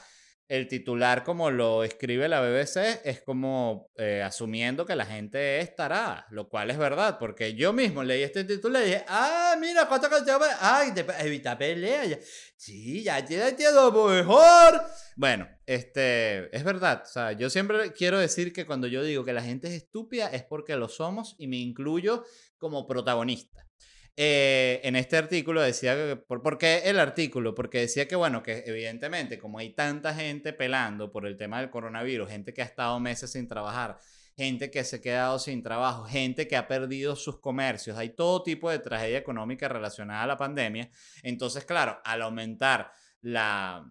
el 0.50 0.68
titular 0.68 1.24
como 1.24 1.51
lo 1.51 1.84
escribe 1.84 2.27
la 2.27 2.41
BBC 2.41 3.01
es 3.06 3.22
como 3.22 3.91
eh, 3.98 4.24
asumiendo 4.24 4.84
que 4.84 4.96
la 4.96 5.06
gente 5.06 5.60
estará, 5.60 6.25
lo 6.32 6.50
cual 6.50 6.72
es 6.72 6.79
verdad, 6.79 7.20
porque 7.20 7.53
yo 7.53 7.72
mismo 7.72 8.03
leí 8.03 8.24
este 8.24 8.44
titular 8.44 8.82
y 8.82 8.88
dije, 8.88 9.06
ah, 9.08 9.56
mira, 9.62 9.88
cuánto 9.88 10.10
canciones, 10.10 10.50
ay, 10.60 10.91
evita 11.20 11.56
pelea, 11.56 12.20
sí, 12.58 13.03
ya 13.03 13.24
tiene 13.24 13.50
entiendo 13.50 13.91
mejor. 13.91 14.82
Bueno, 15.15 15.48
este, 15.68 16.56
es 16.56 16.63
verdad, 16.63 17.03
o 17.06 17.08
sea, 17.08 17.34
yo 17.34 17.51
siempre 17.51 17.94
quiero 17.94 18.18
decir 18.18 18.51
que 18.51 18.65
cuando 18.65 18.88
yo 18.88 19.03
digo 19.03 19.24
que 19.24 19.34
la 19.34 19.44
gente 19.44 19.68
es 19.68 19.75
estúpida 19.75 20.29
es 20.29 20.44
porque 20.44 20.75
lo 20.75 20.89
somos 20.89 21.36
y 21.38 21.46
me 21.46 21.58
incluyo 21.58 22.25
como 22.58 22.88
protagonista. 22.88 23.68
Eh, 24.16 24.82
en 24.84 24.96
este 24.96 25.18
artículo 25.18 25.62
decía, 25.62 25.96
que, 25.96 26.16
¿por, 26.18 26.58
qué 26.58 26.82
el 26.86 27.00
artículo? 27.00 27.56
Porque 27.56 27.80
decía 27.80 28.08
que, 28.08 28.16
bueno, 28.16 28.44
que 28.44 28.63
evidentemente 28.66 29.39
como 29.39 29.60
hay 29.60 29.74
tanta 29.74 30.13
gente 30.13 30.51
pelando 30.54 31.12
por 31.12 31.25
el 31.25 31.38
tema 31.38 31.60
del 31.60 31.70
coronavirus, 31.70 32.30
gente 32.30 32.54
que 32.54 32.62
ha 32.62 32.66
estado 32.66 33.00
meses 33.00 33.32
sin 33.32 33.48
trabajar, 33.48 33.98
gente 34.36 34.72
que 34.72 34.84
se 34.84 34.98
ha 34.98 35.01
quedado 35.01 35.39
sin 35.39 35.63
trabajo, 35.63 36.04
gente 36.04 36.48
que 36.48 36.58
ha 36.58 36.68
perdido 36.68 37.16
sus 37.16 37.39
comercios, 37.39 37.98
hay 37.98 38.10
todo 38.10 38.44
tipo 38.44 38.70
de 38.70 38.80
tragedia 38.80 39.18
económica 39.18 39.68
relacionada 39.68 40.24
a 40.24 40.28
la 40.28 40.38
pandemia. 40.38 40.89
Entonces, 41.24 41.66
claro, 41.66 42.00
al 42.04 42.22
aumentar 42.22 42.92
la, 43.22 43.86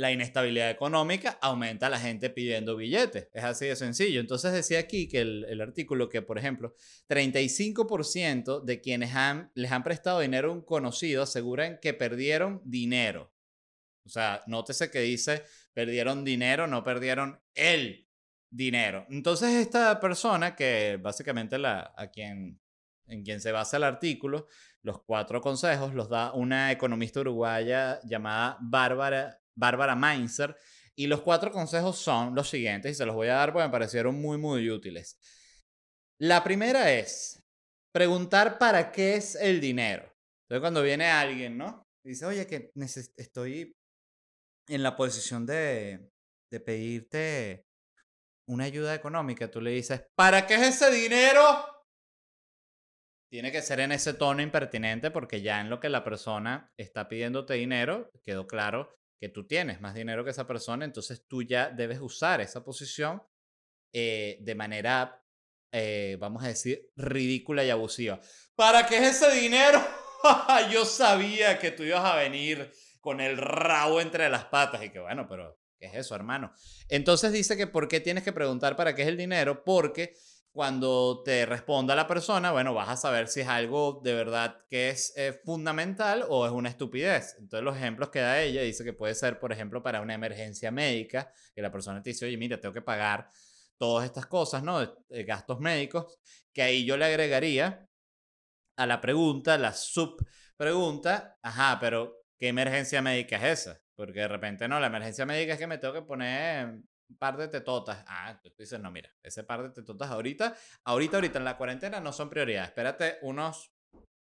la 0.00 0.10
inestabilidad 0.10 0.70
económica, 0.70 1.38
aumenta 1.42 1.90
la 1.90 2.00
gente 2.00 2.30
pidiendo 2.30 2.74
billetes. 2.74 3.28
Es 3.34 3.44
así 3.44 3.66
de 3.66 3.76
sencillo. 3.76 4.20
Entonces 4.20 4.50
decía 4.50 4.78
aquí 4.78 5.06
que 5.08 5.20
el, 5.20 5.60
artículo 5.60 6.08
que, 6.08 6.22
por 6.22 6.38
ejemplo, 6.38 6.74
35% 7.06 8.64
de 8.64 8.80
quienes 8.80 9.14
han, 9.14 9.52
les 9.54 9.70
han 9.70 9.84
prestado 9.84 10.20
dinero 10.20 10.48
a 10.48 10.54
un 10.54 10.62
conocido 10.62 11.22
aseguran 11.22 11.78
que 11.82 11.92
perdieron 11.92 12.62
dinero. 12.64 13.30
O 14.06 14.08
sea, 14.08 14.42
nótese 14.46 14.90
que 14.90 15.00
dice 15.00 15.42
perdieron 15.74 16.24
dinero, 16.24 16.66
no 16.66 16.82
perdieron 16.82 17.38
el 17.54 18.08
dinero. 18.48 19.04
Entonces 19.10 19.50
esta 19.50 20.00
persona, 20.00 20.56
que 20.56 20.98
básicamente 20.98 21.58
la, 21.58 21.92
a 21.94 22.06
quien, 22.10 22.58
en 23.06 23.22
quien 23.22 23.42
se 23.42 23.52
basa 23.52 23.76
el 23.76 23.84
artículo, 23.84 24.46
los 24.80 25.02
cuatro 25.02 25.42
consejos 25.42 25.92
los 25.92 26.08
da 26.08 26.32
una 26.32 26.72
economista 26.72 27.20
uruguaya 27.20 28.00
llamada 28.02 28.56
Bárbara 28.62 29.39
Bárbara 29.60 29.94
Mainzer. 29.94 30.56
Y 30.96 31.06
los 31.06 31.20
cuatro 31.22 31.52
consejos 31.52 31.98
son 31.98 32.34
los 32.34 32.50
siguientes, 32.50 32.92
y 32.92 32.94
se 32.96 33.06
los 33.06 33.14
voy 33.14 33.28
a 33.28 33.34
dar 33.34 33.52
porque 33.52 33.68
me 33.68 33.72
parecieron 33.72 34.20
muy, 34.20 34.38
muy 34.38 34.68
útiles. 34.68 35.18
La 36.18 36.42
primera 36.42 36.92
es 36.92 37.42
preguntar 37.92 38.58
para 38.58 38.90
qué 38.90 39.14
es 39.14 39.36
el 39.36 39.60
dinero. 39.60 40.02
Entonces, 40.42 40.60
cuando 40.60 40.82
viene 40.82 41.06
alguien, 41.06 41.56
¿no? 41.56 41.86
dice, 42.04 42.26
oye, 42.26 42.46
que 42.46 42.72
estoy 43.16 43.76
en 44.68 44.82
la 44.82 44.96
posición 44.96 45.46
de, 45.46 46.10
de 46.50 46.60
pedirte 46.60 47.66
una 48.48 48.64
ayuda 48.64 48.94
económica, 48.94 49.50
tú 49.50 49.60
le 49.60 49.70
dices, 49.70 50.04
¿para 50.14 50.46
qué 50.46 50.54
es 50.54 50.82
ese 50.82 50.90
dinero? 50.90 51.42
Tiene 53.30 53.52
que 53.52 53.62
ser 53.62 53.80
en 53.80 53.92
ese 53.92 54.14
tono 54.14 54.42
impertinente 54.42 55.10
porque 55.10 55.40
ya 55.40 55.60
en 55.60 55.70
lo 55.70 55.78
que 55.78 55.88
la 55.88 56.02
persona 56.02 56.72
está 56.76 57.08
pidiéndote 57.08 57.54
dinero, 57.54 58.10
quedó 58.24 58.46
claro 58.46 58.99
que 59.20 59.28
tú 59.28 59.46
tienes 59.46 59.82
más 59.82 59.94
dinero 59.94 60.24
que 60.24 60.30
esa 60.30 60.46
persona, 60.46 60.86
entonces 60.86 61.26
tú 61.28 61.42
ya 61.42 61.68
debes 61.68 62.00
usar 62.00 62.40
esa 62.40 62.64
posición 62.64 63.22
eh, 63.92 64.38
de 64.40 64.54
manera, 64.54 65.22
eh, 65.72 66.16
vamos 66.18 66.42
a 66.42 66.48
decir, 66.48 66.90
ridícula 66.96 67.62
y 67.62 67.68
abusiva. 67.68 68.18
¿Para 68.54 68.86
qué 68.86 68.96
es 68.96 69.22
ese 69.22 69.30
dinero? 69.38 69.86
Yo 70.72 70.86
sabía 70.86 71.58
que 71.58 71.70
tú 71.70 71.82
ibas 71.82 72.04
a 72.04 72.16
venir 72.16 72.72
con 73.00 73.20
el 73.20 73.36
rabo 73.36 74.00
entre 74.00 74.30
las 74.30 74.46
patas 74.46 74.82
y 74.82 74.88
que 74.88 75.00
bueno, 75.00 75.26
pero 75.28 75.60
¿qué 75.78 75.86
es 75.86 75.94
eso, 75.94 76.14
hermano? 76.14 76.54
Entonces 76.88 77.30
dice 77.30 77.58
que 77.58 77.66
¿por 77.66 77.88
qué 77.88 78.00
tienes 78.00 78.24
que 78.24 78.32
preguntar 78.32 78.74
para 78.74 78.94
qué 78.94 79.02
es 79.02 79.08
el 79.08 79.18
dinero? 79.18 79.64
Porque 79.64 80.14
cuando 80.52 81.22
te 81.22 81.46
responda 81.46 81.94
la 81.94 82.08
persona, 82.08 82.50
bueno, 82.50 82.74
vas 82.74 82.88
a 82.88 82.96
saber 82.96 83.28
si 83.28 83.40
es 83.40 83.48
algo 83.48 84.00
de 84.02 84.14
verdad 84.14 84.64
que 84.68 84.90
es 84.90 85.12
eh, 85.16 85.32
fundamental 85.44 86.24
o 86.28 86.44
es 86.44 86.52
una 86.52 86.68
estupidez. 86.68 87.36
Entonces 87.38 87.64
los 87.64 87.76
ejemplos 87.76 88.10
que 88.10 88.20
da 88.20 88.40
ella 88.42 88.62
dice 88.62 88.82
que 88.82 88.92
puede 88.92 89.14
ser, 89.14 89.38
por 89.38 89.52
ejemplo, 89.52 89.82
para 89.82 90.00
una 90.00 90.14
emergencia 90.14 90.70
médica, 90.72 91.32
que 91.54 91.62
la 91.62 91.70
persona 91.70 92.02
te 92.02 92.10
dice, 92.10 92.26
oye, 92.26 92.36
mira, 92.36 92.60
tengo 92.60 92.74
que 92.74 92.82
pagar 92.82 93.30
todas 93.78 94.04
estas 94.06 94.26
cosas, 94.26 94.62
¿no? 94.62 94.80
De, 95.08 95.24
gastos 95.24 95.60
médicos, 95.60 96.18
que 96.52 96.62
ahí 96.62 96.84
yo 96.84 96.96
le 96.96 97.04
agregaría 97.04 97.88
a 98.76 98.86
la 98.86 99.00
pregunta, 99.00 99.56
la 99.56 99.72
subpregunta, 99.72 101.38
ajá, 101.42 101.78
pero 101.80 102.24
¿qué 102.38 102.48
emergencia 102.48 103.00
médica 103.02 103.36
es 103.36 103.60
esa? 103.60 103.80
Porque 103.94 104.20
de 104.20 104.28
repente 104.28 104.66
no, 104.68 104.80
la 104.80 104.88
emergencia 104.88 105.26
médica 105.26 105.52
es 105.52 105.58
que 105.58 105.66
me 105.66 105.78
tengo 105.78 105.94
que 105.94 106.02
poner 106.02 106.80
par 107.18 107.36
de 107.36 107.48
tetotas. 107.48 108.04
Ah, 108.06 108.40
tú 108.42 108.50
dices, 108.58 108.80
no, 108.80 108.90
mira, 108.90 109.12
ese 109.22 109.44
par 109.44 109.62
de 109.62 109.70
tetotas 109.70 110.10
ahorita, 110.10 110.56
ahorita, 110.84 111.16
ahorita 111.16 111.38
en 111.38 111.44
la 111.44 111.56
cuarentena 111.56 112.00
no 112.00 112.12
son 112.12 112.30
prioridad. 112.30 112.64
Espérate 112.64 113.18
unos 113.22 113.72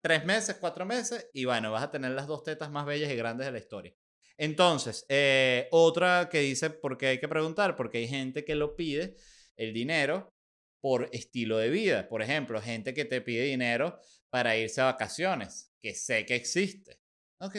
tres 0.02 0.24
meses, 0.24 0.56
cuatro 0.60 0.84
meses 0.86 1.28
y 1.32 1.44
bueno, 1.44 1.72
vas 1.72 1.84
a 1.84 1.90
tener 1.90 2.12
las 2.12 2.26
dos 2.26 2.42
tetas 2.42 2.70
más 2.70 2.86
bellas 2.86 3.10
y 3.10 3.16
grandes 3.16 3.46
de 3.46 3.52
la 3.52 3.58
historia. 3.58 3.94
Entonces, 4.38 5.04
eh, 5.08 5.68
otra 5.70 6.28
que 6.30 6.40
dice, 6.40 6.70
¿por 6.70 6.96
qué 6.96 7.08
hay 7.08 7.20
que 7.20 7.28
preguntar? 7.28 7.76
Porque 7.76 7.98
hay 7.98 8.08
gente 8.08 8.44
que 8.44 8.54
lo 8.54 8.74
pide, 8.74 9.16
el 9.56 9.74
dinero, 9.74 10.32
por 10.80 11.10
estilo 11.12 11.58
de 11.58 11.68
vida. 11.68 12.08
Por 12.08 12.22
ejemplo, 12.22 12.60
gente 12.62 12.94
que 12.94 13.04
te 13.04 13.20
pide 13.20 13.44
dinero 13.44 13.98
para 14.30 14.56
irse 14.56 14.80
a 14.80 14.84
vacaciones, 14.84 15.74
que 15.82 15.94
sé 15.94 16.24
que 16.24 16.36
existe 16.36 16.99
ok, 17.40 17.56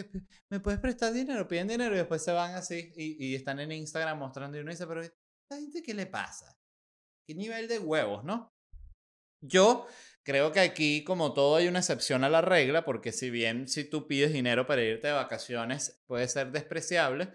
¿me 0.50 0.60
puedes 0.60 0.80
prestar 0.80 1.12
dinero? 1.14 1.48
Piden 1.48 1.68
dinero 1.68 1.96
y 1.96 1.98
después 1.98 2.24
se 2.24 2.32
van 2.32 2.54
así 2.54 2.92
y, 2.96 3.36
están 3.36 3.60
en 3.60 3.72
Instagram 3.72 4.20
mostrando 4.20 4.58
y 4.58 4.62
uno 4.62 4.72
dice, 4.72 4.88
pero 4.88 5.02
¿esta 5.02 5.56
gente 5.56 5.82
qué 5.82 5.94
le 5.94 6.06
pasa? 6.06 6.56
¿Qué 7.28 7.36
nivel 7.36 7.68
de 7.68 7.80
huevos, 7.80 8.24
no? 8.24 8.54
Yo 9.44 9.88
creo 10.24 10.52
que 10.52 10.60
aquí, 10.60 11.04
como 11.04 11.34
todo, 11.34 11.56
hay 11.56 11.68
una 11.68 11.80
excepción 11.80 12.24
a 12.24 12.30
la 12.30 12.42
regla, 12.42 12.86
porque 12.86 13.12
si 13.12 13.32
bien 13.32 13.68
si 13.68 13.86
tú 13.86 14.08
pides 14.08 14.34
dinero 14.34 14.68
para 14.68 14.84
irte 14.84 15.08
de 15.08 15.14
vacaciones 15.14 16.00
puede 16.06 16.28
ser 16.28 16.52
despreciable, 16.52 17.34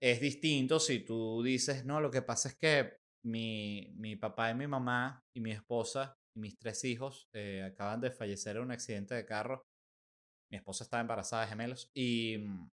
es 0.00 0.20
distinto 0.20 0.80
si 0.80 1.00
tú 1.00 1.42
dices, 1.42 1.84
no, 1.84 2.00
lo 2.00 2.10
que 2.10 2.22
pasa 2.22 2.48
es 2.48 2.56
que 2.56 2.98
mi, 3.24 3.94
mi 3.96 4.16
papá 4.16 4.50
y 4.50 4.54
mi 4.54 4.66
mamá 4.66 5.24
y 5.32 5.40
mi 5.40 5.52
esposa 5.52 6.18
y 6.34 6.40
mis 6.40 6.58
tres 6.58 6.82
hijos 6.84 7.28
eh, 7.32 7.62
acaban 7.64 8.00
de 8.00 8.10
fallecer 8.10 8.56
en 8.56 8.62
un 8.62 8.72
accidente 8.72 9.14
de 9.14 9.24
carro 9.24 9.64
mi 10.50 10.56
esposa 10.56 10.84
estaba 10.84 11.00
embarazada 11.00 11.42
de 11.42 11.48
gemelos 11.48 11.90
y, 11.94 12.38
mm, 12.38 12.70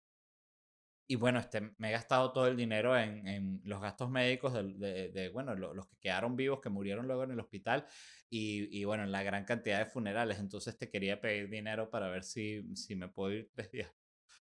y 1.07 1.15
bueno, 1.15 1.39
este, 1.39 1.61
me 1.77 1.89
he 1.89 1.91
gastado 1.91 2.31
todo 2.33 2.47
el 2.47 2.57
dinero 2.57 2.97
en, 2.97 3.27
en 3.27 3.61
los 3.63 3.79
gastos 3.79 4.09
médicos 4.09 4.53
de, 4.53 5.11
de, 5.11 5.29
bueno, 5.29 5.53
los 5.53 5.87
que 5.87 5.97
quedaron 5.97 6.35
vivos, 6.35 6.61
que 6.61 6.69
murieron 6.69 7.05
luego 7.05 7.23
en 7.23 7.31
el 7.31 7.39
hospital 7.39 7.85
y, 8.27 8.75
y, 8.75 8.85
bueno, 8.85 9.03
en 9.03 9.11
la 9.11 9.21
gran 9.21 9.45
cantidad 9.45 9.77
de 9.77 9.85
funerales. 9.85 10.39
Entonces 10.39 10.77
te 10.77 10.89
quería 10.89 11.21
pedir 11.21 11.47
dinero 11.49 11.91
para 11.91 12.09
ver 12.09 12.23
si, 12.23 12.75
si 12.75 12.95
me 12.95 13.07
puedo 13.07 13.33
ir 13.33 13.51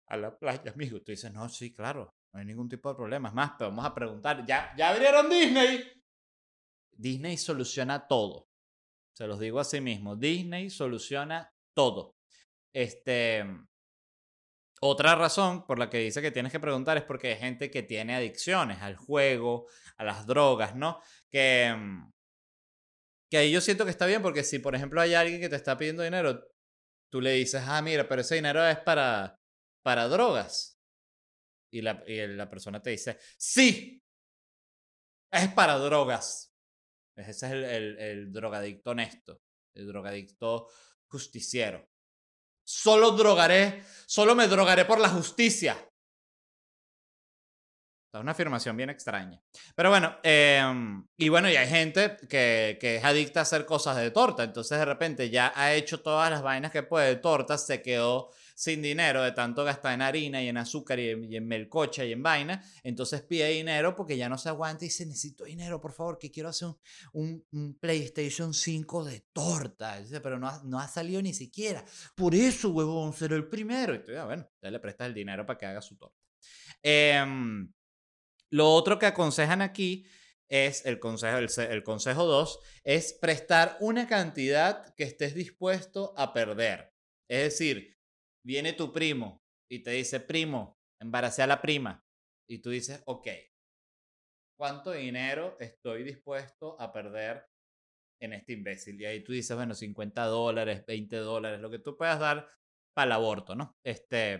a 0.08 0.18
la 0.18 0.38
playa, 0.38 0.72
amigo. 0.74 1.02
Tú 1.02 1.14
dices, 1.14 1.32
no, 1.32 1.48
sí, 1.48 1.74
claro, 1.74 2.14
no 2.34 2.40
hay 2.42 2.46
ningún 2.46 2.68
tipo 2.68 2.90
de 2.90 2.96
problemas 2.96 3.34
más, 3.34 3.54
pero 3.58 3.70
vamos 3.70 3.86
a 3.86 3.96
preguntar, 3.96 4.46
¿ya, 4.46 4.74
ya 4.78 4.90
abrieron 4.90 5.30
Disney? 5.30 5.86
Disney 6.92 7.38
soluciona 7.38 8.08
todo. 8.08 8.50
Se 9.14 9.26
los 9.26 9.40
digo 9.40 9.60
así 9.60 9.80
mismo, 9.80 10.18
Disney 10.18 10.70
soluciona 10.70 11.54
todo. 11.74 12.18
Este, 12.74 13.46
otra 14.84 15.14
razón 15.16 15.66
por 15.68 15.78
la 15.78 15.90
que 15.90 16.00
dice 16.00 16.24
que 16.24 16.32
tienes 16.32 16.52
que 16.52 16.60
preguntar 16.60 16.98
es 16.98 17.04
porque 17.04 17.30
hay 17.30 17.38
gente 17.38 17.70
que 17.70 17.84
tiene 17.84 18.16
adicciones 18.16 18.82
al 18.82 18.96
juego, 18.96 19.68
a 19.98 20.04
las 20.04 20.26
drogas, 20.26 20.76
¿no? 20.76 21.00
Que, 21.30 21.72
mm, 21.78 22.12
que 23.30 23.38
ahí 23.38 23.52
yo 23.52 23.62
siento 23.62 23.86
que 23.86 23.92
está 23.92 24.08
bien 24.08 24.24
porque 24.24 24.44
si, 24.44 24.58
por 24.58 24.76
ejemplo, 24.76 25.00
hay 25.00 25.14
alguien 25.14 25.40
que 25.40 25.50
te 25.50 25.56
está 25.56 25.78
pidiendo 25.78 26.02
dinero, 26.02 26.44
tú 27.12 27.22
le 27.22 27.34
dices, 27.34 27.62
ah, 27.66 27.82
mira, 27.84 28.08
pero 28.08 28.22
ese 28.22 28.36
dinero 28.36 28.66
es 28.66 28.80
para, 28.80 29.40
para 29.84 30.08
drogas. 30.08 30.80
Y 31.72 31.82
la, 31.82 32.04
y 32.08 32.26
la 32.28 32.50
persona 32.50 32.82
te 32.82 32.90
dice, 32.90 33.20
sí, 33.38 34.02
es 35.32 35.54
para 35.54 35.78
drogas. 35.78 36.54
Ese 37.16 37.32
es 37.32 37.44
el, 37.44 37.64
el, 37.64 38.00
el 38.00 38.32
drogadicto 38.34 38.92
honesto, 38.92 39.42
el 39.76 39.88
drogadicto 39.88 40.68
justiciero. 41.08 41.88
Solo 42.72 43.12
drogaré, 43.12 43.84
solo 44.06 44.34
me 44.34 44.48
drogaré 44.48 44.86
por 44.86 44.98
la 44.98 45.10
justicia. 45.10 45.78
Es 48.14 48.20
una 48.20 48.32
afirmación 48.32 48.78
bien 48.78 48.90
extraña. 48.90 49.42
Pero 49.76 49.90
bueno, 49.90 50.18
em, 50.24 51.06
y 51.18 51.28
bueno, 51.28 51.50
y 51.50 51.58
hay 51.58 51.68
gente 51.68 52.16
que, 52.30 52.78
que, 52.80 52.96
es 52.96 53.04
adicta 53.04 53.42
a 53.42 53.44
hacer 53.44 53.66
cosas 53.66 53.98
de 53.98 54.10
torta. 54.12 54.44
Entonces 54.44 54.80
de 54.80 54.86
repente 54.86 55.30
ya 55.30 55.52
ha 55.54 55.74
hecho 55.74 56.02
todas 56.02 56.32
las 56.32 56.42
vainas 56.42 56.72
que 56.72 56.82
puede 56.82 57.08
de 57.10 57.16
torta, 57.18 57.58
se 57.58 57.82
quedó 57.82 58.32
sin 58.62 58.80
dinero 58.80 59.24
de 59.24 59.32
tanto 59.32 59.64
gastar 59.64 59.96
en 59.96 60.04
harina 60.04 60.44
y 60.44 60.48
en 60.48 60.56
azúcar 60.56 61.00
y 61.00 61.10
en, 61.36 61.48
melcocha 61.48 62.06
y 62.06 62.12
en 62.12 62.22
vaina, 62.22 62.64
entonces 62.84 63.24
pide 63.24 63.50
dinero 63.50 63.96
porque 63.96 64.16
ya 64.16 64.30
no 64.30 64.38
se 64.38 64.50
aguanta 64.50 64.86
y 64.86 64.90
dice, 64.90 65.04
necesito 65.08 65.46
dinero, 65.46 65.82
por 65.82 65.94
favor, 65.94 66.20
que 66.20 66.30
quiero 66.30 66.50
hacer 66.50 66.68
un, 67.14 67.44
un, 67.54 67.74
PlayStation 67.80 68.54
5 68.54 69.04
de 69.06 69.22
torta. 69.34 70.00
Dice, 70.00 70.22
pero 70.22 70.38
no 70.38 70.48
ha, 70.48 70.62
no 70.64 70.80
ha 70.80 70.88
salido 70.88 71.24
ni 71.24 71.34
siquiera. 71.34 71.84
Por 72.14 72.36
eso, 72.36 72.70
huevón, 72.70 73.14
será 73.14 73.36
el 73.36 73.48
primero. 73.48 73.96
Y 73.96 74.04
tú, 74.04 74.12
ah, 74.16 74.26
bueno, 74.26 74.48
ya 74.62 74.70
le 74.70 74.80
prestas 74.80 75.08
el 75.08 75.16
dinero 75.16 75.44
para 75.44 75.58
que 75.58 75.66
haga 75.66 75.82
su 75.82 75.98
torta. 75.98 76.22
Em, 76.84 77.68
Lo 78.52 78.70
otro 78.76 79.00
que 79.00 79.08
aconsejan 79.08 79.64
aquí 79.64 80.06
es 80.48 80.86
el 80.86 81.00
consejo, 81.00 81.40
el, 81.40 81.50
el 81.68 81.82
consejo 81.82 82.26
2, 82.26 82.60
es 82.84 83.14
prestar 83.14 83.78
una 83.80 84.06
cantidad 84.06 84.94
que 84.94 85.06
estés 85.06 85.34
dispuesto 85.34 86.14
a 86.16 86.32
perder. 86.32 86.94
Es 87.28 87.44
decir, 87.58 88.01
viene 88.44 88.74
tu 88.74 88.92
primo 88.92 89.42
y 89.70 89.80
te 89.80 89.92
dice, 89.92 90.20
primo, 90.20 90.80
embaracé 91.00 91.44
a 91.44 91.48
la 91.48 91.62
prima. 91.62 92.04
Y 92.48 92.60
tú 92.60 92.70
dices, 92.70 93.02
ok, 93.06 93.28
¿cuánto 94.58 94.92
dinero 94.92 95.58
estoy 95.60 96.04
dispuesto 96.04 96.80
a 96.80 96.92
perder 96.92 97.46
en 98.20 98.34
este 98.34 98.54
imbécil? 98.54 99.00
Y 99.00 99.06
ahí 99.06 99.24
tú 99.24 99.32
dices, 99.32 99.56
bueno, 99.56 99.74
50 99.74 100.26
dólares, 100.26 100.84
20 100.86 101.16
dólares, 101.18 101.62
lo 101.62 101.72
que 101.72 101.80
tú 101.80 101.96
puedas 101.96 102.20
dar 102.20 102.50
para 102.94 103.06
el 103.06 103.12
aborto, 103.14 103.56
¿no? 103.56 103.78
Este, 103.84 104.40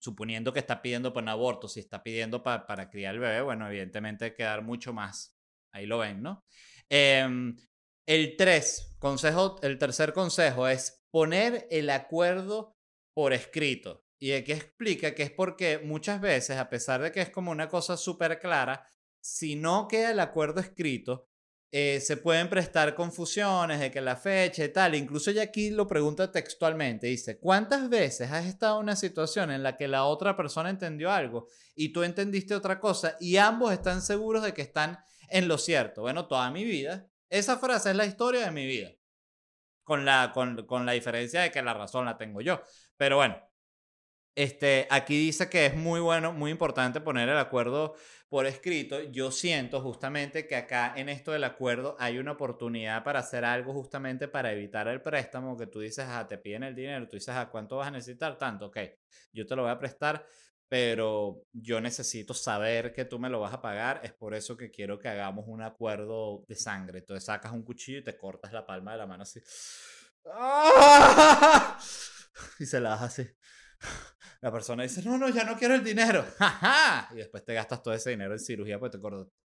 suponiendo 0.00 0.52
que 0.52 0.60
está 0.60 0.80
pidiendo 0.80 1.12
por 1.12 1.22
un 1.22 1.28
aborto, 1.28 1.68
si 1.68 1.80
está 1.80 2.02
pidiendo 2.02 2.42
para 2.42 2.90
criar 2.90 3.14
el 3.14 3.20
bebé, 3.20 3.42
bueno, 3.42 3.68
evidentemente 3.68 4.24
hay 4.26 4.34
que 4.34 4.44
dar 4.44 4.62
mucho 4.62 4.92
más. 4.92 5.36
Ahí 5.72 5.86
lo 5.86 5.98
ven, 5.98 6.22
¿no? 6.22 6.44
Em, 6.88 7.56
el 8.06 8.36
tres, 8.36 8.96
consejo, 8.98 9.60
el 9.62 9.78
tercer 9.78 10.12
consejo 10.12 10.66
es 10.66 11.04
poner 11.10 11.68
el 11.70 11.90
acuerdo 11.90 12.76
por 13.14 13.32
escrito. 13.32 14.04
Y 14.18 14.32
aquí 14.32 14.52
explica 14.52 15.14
que 15.14 15.22
es 15.22 15.30
porque 15.30 15.78
muchas 15.78 16.20
veces, 16.20 16.58
a 16.58 16.68
pesar 16.68 17.00
de 17.00 17.10
que 17.10 17.22
es 17.22 17.30
como 17.30 17.50
una 17.50 17.68
cosa 17.68 17.96
súper 17.96 18.38
clara, 18.38 18.86
si 19.20 19.56
no 19.56 19.88
queda 19.88 20.10
el 20.10 20.20
acuerdo 20.20 20.60
escrito, 20.60 21.30
eh, 21.72 22.00
se 22.00 22.16
pueden 22.16 22.50
prestar 22.50 22.96
confusiones 22.96 23.78
de 23.78 23.92
que 23.92 24.00
la 24.00 24.16
fecha 24.16 24.64
y 24.64 24.72
tal. 24.72 24.94
Incluso 24.94 25.30
ya 25.30 25.42
aquí 25.42 25.70
lo 25.70 25.86
pregunta 25.86 26.32
textualmente. 26.32 27.06
Dice, 27.06 27.38
¿cuántas 27.38 27.88
veces 27.88 28.30
has 28.32 28.46
estado 28.46 28.78
en 28.78 28.84
una 28.84 28.96
situación 28.96 29.52
en 29.52 29.62
la 29.62 29.76
que 29.76 29.86
la 29.86 30.04
otra 30.04 30.36
persona 30.36 30.68
entendió 30.68 31.12
algo 31.12 31.46
y 31.76 31.92
tú 31.92 32.02
entendiste 32.02 32.54
otra 32.54 32.80
cosa 32.80 33.16
y 33.20 33.36
ambos 33.36 33.72
están 33.72 34.02
seguros 34.02 34.42
de 34.42 34.52
que 34.52 34.62
están 34.62 34.98
en 35.28 35.46
lo 35.46 35.58
cierto? 35.58 36.02
Bueno, 36.02 36.26
toda 36.26 36.50
mi 36.50 36.64
vida. 36.64 37.08
Esa 37.28 37.58
frase 37.58 37.90
es 37.90 37.96
la 37.96 38.06
historia 38.06 38.44
de 38.44 38.50
mi 38.50 38.66
vida. 38.66 38.90
Con 39.90 40.04
la, 40.04 40.30
con, 40.32 40.66
con 40.66 40.86
la 40.86 40.92
diferencia 40.92 41.40
de 41.42 41.50
que 41.50 41.62
la 41.62 41.74
razón 41.74 42.04
la 42.04 42.16
tengo 42.16 42.40
yo. 42.40 42.62
Pero 42.96 43.16
bueno, 43.16 43.36
este, 44.36 44.86
aquí 44.88 45.18
dice 45.18 45.50
que 45.50 45.66
es 45.66 45.74
muy 45.74 45.98
bueno, 45.98 46.32
muy 46.32 46.52
importante 46.52 47.00
poner 47.00 47.28
el 47.28 47.36
acuerdo 47.38 47.94
por 48.28 48.46
escrito. 48.46 49.02
Yo 49.10 49.32
siento 49.32 49.80
justamente 49.80 50.46
que 50.46 50.54
acá 50.54 50.94
en 50.96 51.08
esto 51.08 51.32
del 51.32 51.42
acuerdo 51.42 51.96
hay 51.98 52.18
una 52.18 52.32
oportunidad 52.32 53.02
para 53.02 53.18
hacer 53.18 53.44
algo 53.44 53.72
justamente 53.72 54.28
para 54.28 54.52
evitar 54.52 54.86
el 54.86 55.02
préstamo, 55.02 55.56
que 55.56 55.66
tú 55.66 55.80
dices, 55.80 56.06
ah, 56.08 56.24
te 56.28 56.38
piden 56.38 56.62
el 56.62 56.76
dinero, 56.76 57.08
tú 57.08 57.16
dices, 57.16 57.34
ah, 57.36 57.48
¿cuánto 57.50 57.76
vas 57.78 57.88
a 57.88 57.90
necesitar? 57.90 58.38
Tanto, 58.38 58.66
ok, 58.66 58.78
yo 59.32 59.44
te 59.44 59.56
lo 59.56 59.62
voy 59.62 59.72
a 59.72 59.78
prestar, 59.78 60.24
pero 60.70 61.42
yo 61.52 61.80
necesito 61.80 62.32
saber 62.32 62.92
que 62.92 63.04
tú 63.04 63.18
me 63.18 63.28
lo 63.28 63.40
vas 63.40 63.52
a 63.52 63.60
pagar, 63.60 64.00
es 64.04 64.12
por 64.12 64.34
eso 64.34 64.56
que 64.56 64.70
quiero 64.70 65.00
que 65.00 65.08
hagamos 65.08 65.46
un 65.48 65.62
acuerdo 65.62 66.44
de 66.46 66.54
sangre. 66.54 67.00
Entonces 67.00 67.24
sacas 67.24 67.50
un 67.50 67.64
cuchillo 67.64 67.98
y 67.98 68.04
te 68.04 68.16
cortas 68.16 68.52
la 68.52 68.64
palma 68.64 68.92
de 68.92 68.98
la 68.98 69.06
mano 69.06 69.24
así. 69.24 69.40
Y 72.60 72.66
se 72.66 72.78
la 72.78 72.90
das 72.90 73.02
así 73.02 73.28
la 74.40 74.52
persona 74.52 74.84
dice, 74.84 75.02
no, 75.02 75.18
no, 75.18 75.28
ya 75.28 75.42
no 75.42 75.56
quiero 75.56 75.74
el 75.74 75.82
dinero. 75.82 76.24
Y 77.12 77.16
después 77.16 77.44
te 77.44 77.54
gastas 77.54 77.82
todo 77.82 77.92
ese 77.92 78.10
dinero 78.10 78.32
en 78.32 78.38
cirugía 78.38 78.78
porque 78.78 78.98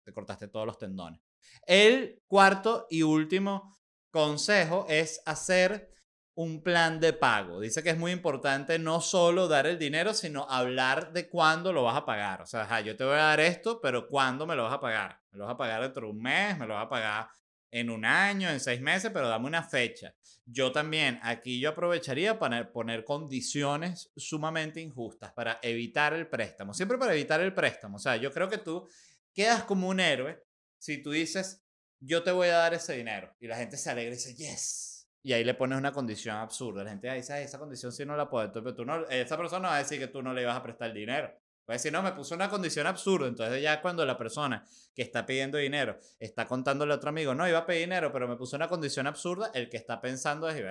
te, 0.03 0.13
cortaste 0.13 0.49
todos 0.49 0.65
los 0.65 0.77
tendones. 0.77 1.21
El 1.65 2.21
cuarto 2.27 2.85
y 2.89 3.03
último 3.03 3.73
consejo 4.11 4.85
es 4.89 5.21
hacer 5.25 5.89
un 6.35 6.63
plan 6.63 6.99
de 6.99 7.13
pago. 7.13 7.59
Dice 7.59 7.83
que 7.83 7.91
es 7.91 7.97
muy 7.97 8.11
importante 8.11 8.79
no 8.79 9.01
solo 9.01 9.47
dar 9.47 9.67
el 9.67 9.77
dinero, 9.77 10.13
sino 10.13 10.47
hablar 10.49 11.13
de 11.13 11.29
cuándo 11.29 11.71
lo 11.71 11.83
vas 11.83 11.97
a 11.97 12.05
pagar. 12.05 12.41
O 12.41 12.45
sea, 12.45 12.81
yo 12.81 12.95
te 12.95 13.03
voy 13.03 13.15
a 13.15 13.23
dar 13.23 13.39
esto, 13.39 13.79
pero 13.81 14.07
¿cuándo 14.07 14.47
me 14.47 14.55
lo 14.55 14.63
vas 14.63 14.73
a 14.73 14.79
pagar? 14.79 15.21
¿Me 15.31 15.37
lo 15.37 15.45
vas 15.45 15.53
a 15.53 15.57
pagar 15.57 15.81
dentro 15.81 16.07
de 16.07 16.13
un 16.13 16.21
mes? 16.21 16.57
¿Me 16.57 16.65
lo 16.65 16.73
vas 16.73 16.85
a 16.85 16.89
pagar 16.89 17.27
en 17.71 17.89
un 17.89 18.03
año, 18.05 18.49
en 18.49 18.59
seis 18.59 18.81
meses? 18.81 19.11
Pero 19.13 19.27
dame 19.27 19.45
una 19.45 19.63
fecha. 19.63 20.15
Yo 20.45 20.71
también, 20.71 21.19
aquí 21.23 21.59
yo 21.59 21.69
aprovecharía 21.69 22.39
para 22.39 22.71
poner 22.71 23.05
condiciones 23.05 24.11
sumamente 24.15 24.81
injustas 24.81 25.31
para 25.33 25.59
evitar 25.61 26.13
el 26.13 26.27
préstamo. 26.27 26.73
Siempre 26.73 26.97
para 26.97 27.13
evitar 27.13 27.41
el 27.41 27.53
préstamo. 27.53 27.97
O 27.97 27.99
sea, 27.99 28.17
yo 28.17 28.31
creo 28.31 28.49
que 28.49 28.57
tú 28.57 28.87
quedas 29.33 29.63
como 29.63 29.87
un 29.87 29.99
héroe 29.99 30.43
si 30.79 31.01
tú 31.01 31.11
dices, 31.11 31.63
yo 32.01 32.23
te 32.23 32.31
voy 32.31 32.49
a 32.49 32.57
dar 32.57 32.73
ese 32.73 32.97
dinero. 32.97 33.33
Y 33.39 33.47
la 33.47 33.55
gente 33.55 33.77
se 33.77 33.89
alegra 33.89 34.13
y 34.13 34.17
dice, 34.17 34.35
yes. 34.35 34.92
Y 35.23 35.31
ahí 35.31 35.43
le 35.43 35.53
pones 35.53 35.77
una 35.77 35.93
condición 35.93 36.35
absurda. 36.35 36.83
La 36.83 36.89
gente 36.89 37.11
dice, 37.13 37.41
esa 37.41 37.57
condición 37.57 37.91
sí 37.93 38.05
no 38.05 38.15
la 38.17 38.29
puedo. 38.29 38.51
Pero 38.51 38.75
tú 38.75 38.85
no, 38.85 39.07
esa 39.07 39.37
persona 39.37 39.69
va 39.69 39.75
a 39.77 39.79
decir 39.79 39.97
que 39.97 40.07
tú 40.07 40.21
no 40.21 40.33
le 40.33 40.41
ibas 40.41 40.57
a 40.57 40.61
prestar 40.61 40.89
el 40.89 40.95
dinero. 40.95 41.33
Pues 41.65 41.81
si 41.81 41.91
no, 41.91 42.03
me 42.03 42.11
puso 42.11 42.35
una 42.35 42.49
condición 42.49 42.87
absurda. 42.87 43.27
Entonces 43.27 43.61
ya 43.61 43.81
cuando 43.81 44.05
la 44.05 44.17
persona 44.17 44.65
que 44.93 45.01
está 45.01 45.25
pidiendo 45.25 45.57
dinero 45.57 45.97
está 46.19 46.45
contándole 46.45 46.93
a 46.93 46.97
otro 46.97 47.09
amigo, 47.09 47.33
no, 47.33 47.47
iba 47.47 47.59
a 47.59 47.65
pedir 47.65 47.83
dinero, 47.83 48.11
pero 48.11 48.27
me 48.27 48.35
puso 48.35 48.57
una 48.57 48.67
condición 48.67 49.07
absurda, 49.07 49.51
el 49.53 49.69
que 49.69 49.77
está 49.77 50.01
pensando 50.01 50.49
es, 50.49 50.61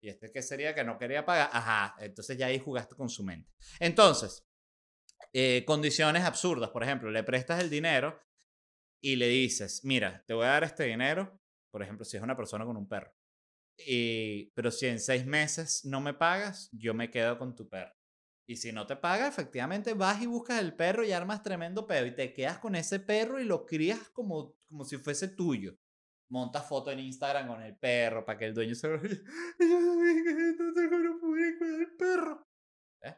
¿y 0.00 0.08
este 0.08 0.32
qué 0.32 0.42
sería 0.42 0.74
que 0.74 0.84
no 0.84 0.98
quería 0.98 1.24
pagar? 1.26 1.50
Ajá, 1.52 1.94
entonces 1.98 2.38
ya 2.38 2.46
ahí 2.46 2.58
jugaste 2.58 2.96
con 2.96 3.10
su 3.10 3.22
mente. 3.22 3.52
Entonces, 3.78 4.46
eh, 5.34 5.64
condiciones 5.66 6.24
absurdas, 6.24 6.70
por 6.70 6.82
ejemplo, 6.82 7.10
le 7.10 7.22
prestas 7.24 7.62
el 7.62 7.68
dinero 7.68 8.18
y 9.00 9.16
le 9.16 9.28
dices, 9.28 9.84
mira, 9.84 10.24
te 10.26 10.34
voy 10.34 10.46
a 10.46 10.50
dar 10.50 10.64
este 10.64 10.84
dinero, 10.84 11.40
por 11.70 11.82
ejemplo, 11.82 12.04
si 12.04 12.16
es 12.16 12.22
una 12.22 12.36
persona 12.36 12.64
con 12.64 12.76
un 12.76 12.88
perro. 12.88 13.12
Y, 13.86 14.52
pero 14.54 14.70
si 14.70 14.86
en 14.86 15.00
seis 15.00 15.26
meses 15.26 15.84
no 15.84 16.00
me 16.00 16.14
pagas, 16.14 16.68
yo 16.72 16.94
me 16.94 17.10
quedo 17.10 17.38
con 17.38 17.54
tu 17.54 17.68
perro. 17.68 17.94
Y 18.46 18.56
si 18.56 18.72
no 18.72 18.86
te 18.86 18.96
paga, 18.96 19.28
efectivamente 19.28 19.94
vas 19.94 20.20
y 20.20 20.26
buscas 20.26 20.60
el 20.60 20.74
perro 20.74 21.04
y 21.04 21.12
armas 21.12 21.42
tremendo 21.42 21.86
pedo 21.86 22.06
y 22.06 22.14
te 22.14 22.32
quedas 22.32 22.58
con 22.58 22.74
ese 22.74 23.00
perro 23.00 23.40
y 23.40 23.44
lo 23.44 23.64
crías 23.64 24.10
como, 24.10 24.56
como 24.68 24.84
si 24.84 24.98
fuese 24.98 25.28
tuyo. 25.28 25.76
Montas 26.28 26.66
foto 26.66 26.90
en 26.90 26.98
Instagram 26.98 27.46
con 27.46 27.62
el 27.62 27.76
perro 27.76 28.24
para 28.24 28.38
que 28.38 28.46
el 28.46 28.54
dueño 28.54 28.74
se 28.74 28.88
lo... 28.88 28.96
no 29.00 30.74
tengo 30.74 31.36
el 31.36 31.96
perro. 31.96 32.46
¿Eh? 33.02 33.16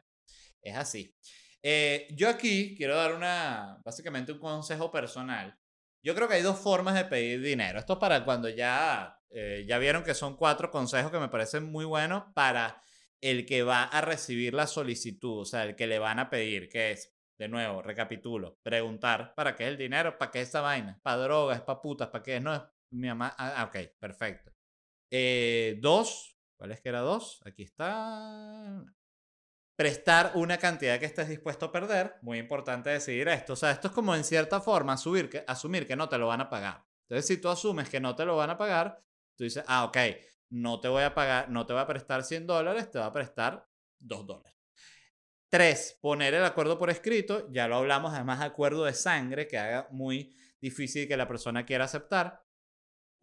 Es 0.61 0.75
así. 0.75 1.15
Eh, 1.63 2.07
yo 2.11 2.29
aquí 2.29 2.75
quiero 2.77 2.95
dar 2.95 3.15
una, 3.15 3.81
básicamente 3.83 4.31
un 4.31 4.39
consejo 4.39 4.91
personal. 4.91 5.57
Yo 6.05 6.13
creo 6.13 6.27
que 6.27 6.35
hay 6.35 6.43
dos 6.43 6.59
formas 6.59 6.93
de 6.93 7.05
pedir 7.05 7.41
dinero. 7.41 7.79
Esto 7.79 7.97
para 7.97 8.23
cuando 8.23 8.47
ya, 8.47 9.19
eh, 9.31 9.65
ya 9.67 9.79
vieron 9.79 10.03
que 10.03 10.13
son 10.13 10.37
cuatro 10.37 10.69
consejos 10.69 11.11
que 11.11 11.17
me 11.17 11.29
parecen 11.29 11.71
muy 11.71 11.83
buenos 11.83 12.25
para 12.35 12.79
el 13.21 13.47
que 13.47 13.63
va 13.63 13.85
a 13.85 14.01
recibir 14.01 14.53
la 14.53 14.67
solicitud, 14.67 15.41
o 15.41 15.45
sea, 15.45 15.63
el 15.63 15.75
que 15.75 15.87
le 15.87 15.97
van 15.97 16.19
a 16.19 16.29
pedir, 16.29 16.69
que 16.69 16.91
es, 16.91 17.11
de 17.39 17.47
nuevo, 17.47 17.81
recapitulo, 17.81 18.59
preguntar, 18.61 19.33
¿para 19.33 19.55
qué 19.55 19.63
es 19.63 19.69
el 19.69 19.77
dinero? 19.77 20.15
¿Para 20.19 20.29
qué 20.29 20.41
es 20.41 20.49
esa 20.49 20.61
vaina? 20.61 20.99
¿Para 21.01 21.23
drogas? 21.23 21.61
¿Para 21.61 21.81
putas? 21.81 22.09
¿Para 22.09 22.23
qué? 22.23 22.39
No, 22.39 22.53
es 22.53 22.61
mi 22.91 23.07
mamá. 23.07 23.33
Ah 23.39 23.63
ok, 23.67 23.97
perfecto. 23.99 24.51
Eh, 25.09 25.79
dos, 25.81 26.37
¿cuál 26.55 26.71
es 26.71 26.81
que 26.81 26.89
era 26.89 26.99
dos? 26.99 27.41
Aquí 27.45 27.63
está. 27.63 28.85
Prestar 29.75 30.31
una 30.35 30.57
cantidad 30.57 30.99
que 30.99 31.05
estés 31.05 31.27
dispuesto 31.27 31.65
a 31.65 31.71
perder. 31.71 32.15
Muy 32.21 32.37
importante 32.37 32.89
decidir 32.89 33.27
esto. 33.27 33.53
O 33.53 33.55
sea, 33.55 33.71
esto 33.71 33.87
es 33.89 33.93
como 33.93 34.15
en 34.15 34.23
cierta 34.23 34.61
forma 34.61 34.93
asumir 34.93 35.29
que, 35.29 35.43
asumir 35.47 35.85
que 35.85 35.95
no 35.95 36.07
te 36.07 36.17
lo 36.17 36.27
van 36.27 36.41
a 36.41 36.49
pagar. 36.49 36.85
Entonces, 37.01 37.27
si 37.27 37.37
tú 37.37 37.49
asumes 37.49 37.89
que 37.89 37.99
no 37.99 38.15
te 38.15 38.25
lo 38.25 38.37
van 38.37 38.49
a 38.49 38.57
pagar, 38.57 39.01
tú 39.35 39.43
dices, 39.43 39.63
ah, 39.67 39.83
ok, 39.85 39.97
no 40.49 40.79
te 40.79 40.87
voy 40.87 41.03
a 41.03 41.13
pagar, 41.13 41.49
no 41.49 41.65
te 41.65 41.73
voy 41.73 41.81
a 41.81 41.87
prestar 41.87 42.23
100 42.23 42.47
dólares, 42.47 42.89
te 42.89 42.99
va 42.99 43.07
a 43.07 43.13
prestar 43.13 43.67
2 43.99 44.25
dólares. 44.25 44.55
Tres, 45.49 45.97
poner 46.01 46.33
el 46.33 46.43
acuerdo 46.43 46.77
por 46.77 46.89
escrito, 46.89 47.47
ya 47.51 47.67
lo 47.67 47.75
hablamos, 47.75 48.13
además 48.13 48.41
acuerdo 48.41 48.85
de 48.85 48.93
sangre 48.93 49.47
que 49.47 49.57
haga 49.57 49.87
muy 49.91 50.35
difícil 50.59 51.07
que 51.07 51.17
la 51.17 51.27
persona 51.27 51.65
quiera 51.65 51.85
aceptar. 51.85 52.44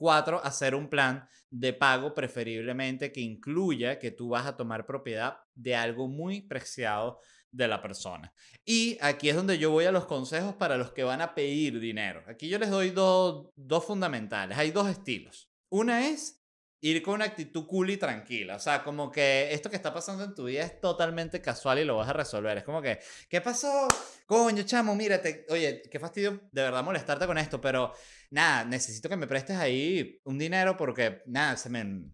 Cuatro, 0.02 0.42
hacer 0.42 0.74
un 0.74 0.88
plan 0.88 1.28
de 1.48 1.72
pago 1.72 2.12
preferiblemente 2.12 3.12
que 3.12 3.20
incluya 3.20 4.00
que 4.00 4.10
tú 4.10 4.30
vas 4.30 4.46
a 4.46 4.56
tomar 4.56 4.84
propiedad 4.84 5.36
de 5.54 5.76
algo 5.76 6.08
muy 6.08 6.40
preciado 6.40 7.20
de 7.52 7.68
la 7.68 7.80
persona. 7.80 8.34
Y 8.64 8.98
aquí 9.00 9.28
es 9.28 9.36
donde 9.36 9.58
yo 9.58 9.70
voy 9.70 9.84
a 9.84 9.92
los 9.92 10.06
consejos 10.06 10.56
para 10.56 10.76
los 10.76 10.90
que 10.90 11.04
van 11.04 11.20
a 11.20 11.36
pedir 11.36 11.78
dinero. 11.78 12.24
Aquí 12.26 12.48
yo 12.48 12.58
les 12.58 12.70
doy 12.70 12.90
dos, 12.90 13.46
dos 13.54 13.84
fundamentales. 13.84 14.58
Hay 14.58 14.72
dos 14.72 14.88
estilos. 14.88 15.48
Una 15.68 16.08
es 16.08 16.41
ir 16.82 17.00
con 17.00 17.14
una 17.14 17.26
actitud 17.26 17.66
cool 17.66 17.90
y 17.90 17.96
tranquila. 17.96 18.56
O 18.56 18.58
sea, 18.58 18.82
como 18.82 19.10
que 19.10 19.52
esto 19.54 19.70
que 19.70 19.76
está 19.76 19.94
pasando 19.94 20.24
en 20.24 20.34
tu 20.34 20.44
vida 20.44 20.64
es 20.64 20.80
totalmente 20.80 21.40
casual 21.40 21.78
y 21.78 21.84
lo 21.84 21.96
vas 21.96 22.08
a 22.08 22.12
resolver. 22.12 22.58
Es 22.58 22.64
como 22.64 22.82
que, 22.82 22.98
¿qué 23.28 23.40
pasó? 23.40 23.86
Coño, 24.26 24.64
chamo, 24.64 24.94
mírate. 24.96 25.46
Oye, 25.48 25.82
qué 25.88 26.00
fastidio 26.00 26.48
de 26.50 26.62
verdad 26.62 26.82
molestarte 26.82 27.26
con 27.26 27.38
esto, 27.38 27.60
pero 27.60 27.92
nada, 28.30 28.64
necesito 28.64 29.08
que 29.08 29.16
me 29.16 29.28
prestes 29.28 29.56
ahí 29.56 30.20
un 30.24 30.38
dinero 30.38 30.76
porque, 30.76 31.22
nada, 31.26 31.56
se 31.56 31.70
me, 31.70 32.10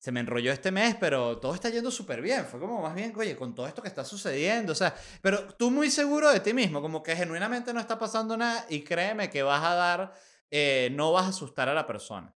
se 0.00 0.10
me 0.10 0.20
enrolló 0.20 0.50
este 0.52 0.72
mes, 0.72 0.96
pero 0.98 1.38
todo 1.38 1.54
está 1.54 1.70
yendo 1.70 1.92
súper 1.92 2.20
bien. 2.20 2.46
Fue 2.46 2.58
como 2.58 2.82
más 2.82 2.96
bien, 2.96 3.12
oye, 3.16 3.36
con 3.36 3.54
todo 3.54 3.68
esto 3.68 3.80
que 3.80 3.88
está 3.88 4.04
sucediendo, 4.04 4.72
o 4.72 4.76
sea, 4.76 4.92
pero 5.22 5.54
tú 5.54 5.70
muy 5.70 5.88
seguro 5.88 6.32
de 6.32 6.40
ti 6.40 6.52
mismo, 6.52 6.82
como 6.82 7.00
que 7.00 7.14
genuinamente 7.14 7.72
no 7.72 7.78
está 7.78 7.96
pasando 7.96 8.36
nada 8.36 8.66
y 8.68 8.82
créeme 8.82 9.30
que 9.30 9.44
vas 9.44 9.62
a 9.62 9.74
dar, 9.74 10.14
eh, 10.50 10.88
no 10.92 11.12
vas 11.12 11.26
a 11.26 11.28
asustar 11.28 11.68
a 11.68 11.74
la 11.74 11.86
persona. 11.86 12.34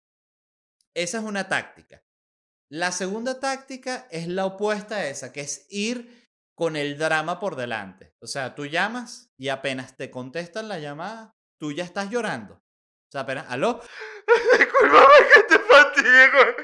Esa 0.98 1.20
es 1.20 1.24
una 1.26 1.48
táctica. 1.48 2.04
La 2.72 2.92
segunda 2.92 3.40
táctica 3.40 4.08
es 4.10 4.28
la 4.28 4.46
opuesta 4.46 4.96
a 4.96 5.08
esa, 5.08 5.32
que 5.32 5.42
es 5.42 5.68
ir 5.70 6.28
con 6.56 6.76
el 6.76 6.98
drama 6.98 7.40
por 7.40 7.56
delante. 7.56 8.16
O 8.20 8.26
sea, 8.26 8.56
tú 8.56 8.66
llamas 8.66 9.32
y 9.38 9.50
apenas 9.50 9.96
te 9.96 10.10
contestan 10.10 10.68
la 10.68 10.80
llamada, 10.80 11.36
tú 11.60 11.72
ya 11.72 11.84
estás 11.84 12.10
llorando. 12.10 12.56
O 12.56 13.12
sea, 13.12 13.22
apenas, 13.22 13.46
aló. 13.48 13.80
Disculpame 14.58 15.14
que 15.36 15.44
te 15.44 15.60
fatigue. 15.60 16.56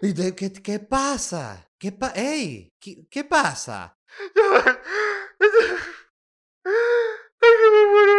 ¿Y 0.00 0.12
de, 0.14 0.34
qué, 0.34 0.50
qué 0.50 0.78
pasa? 0.78 1.70
¿Qué 1.78 1.92
pa 1.92 2.14
¡Ey! 2.16 2.72
¿qué, 2.80 3.06
¿Qué 3.10 3.22
pasa? 3.24 3.98
Es 7.38 7.52
que 7.52 7.70
me 7.70 7.86
muero 7.90 8.15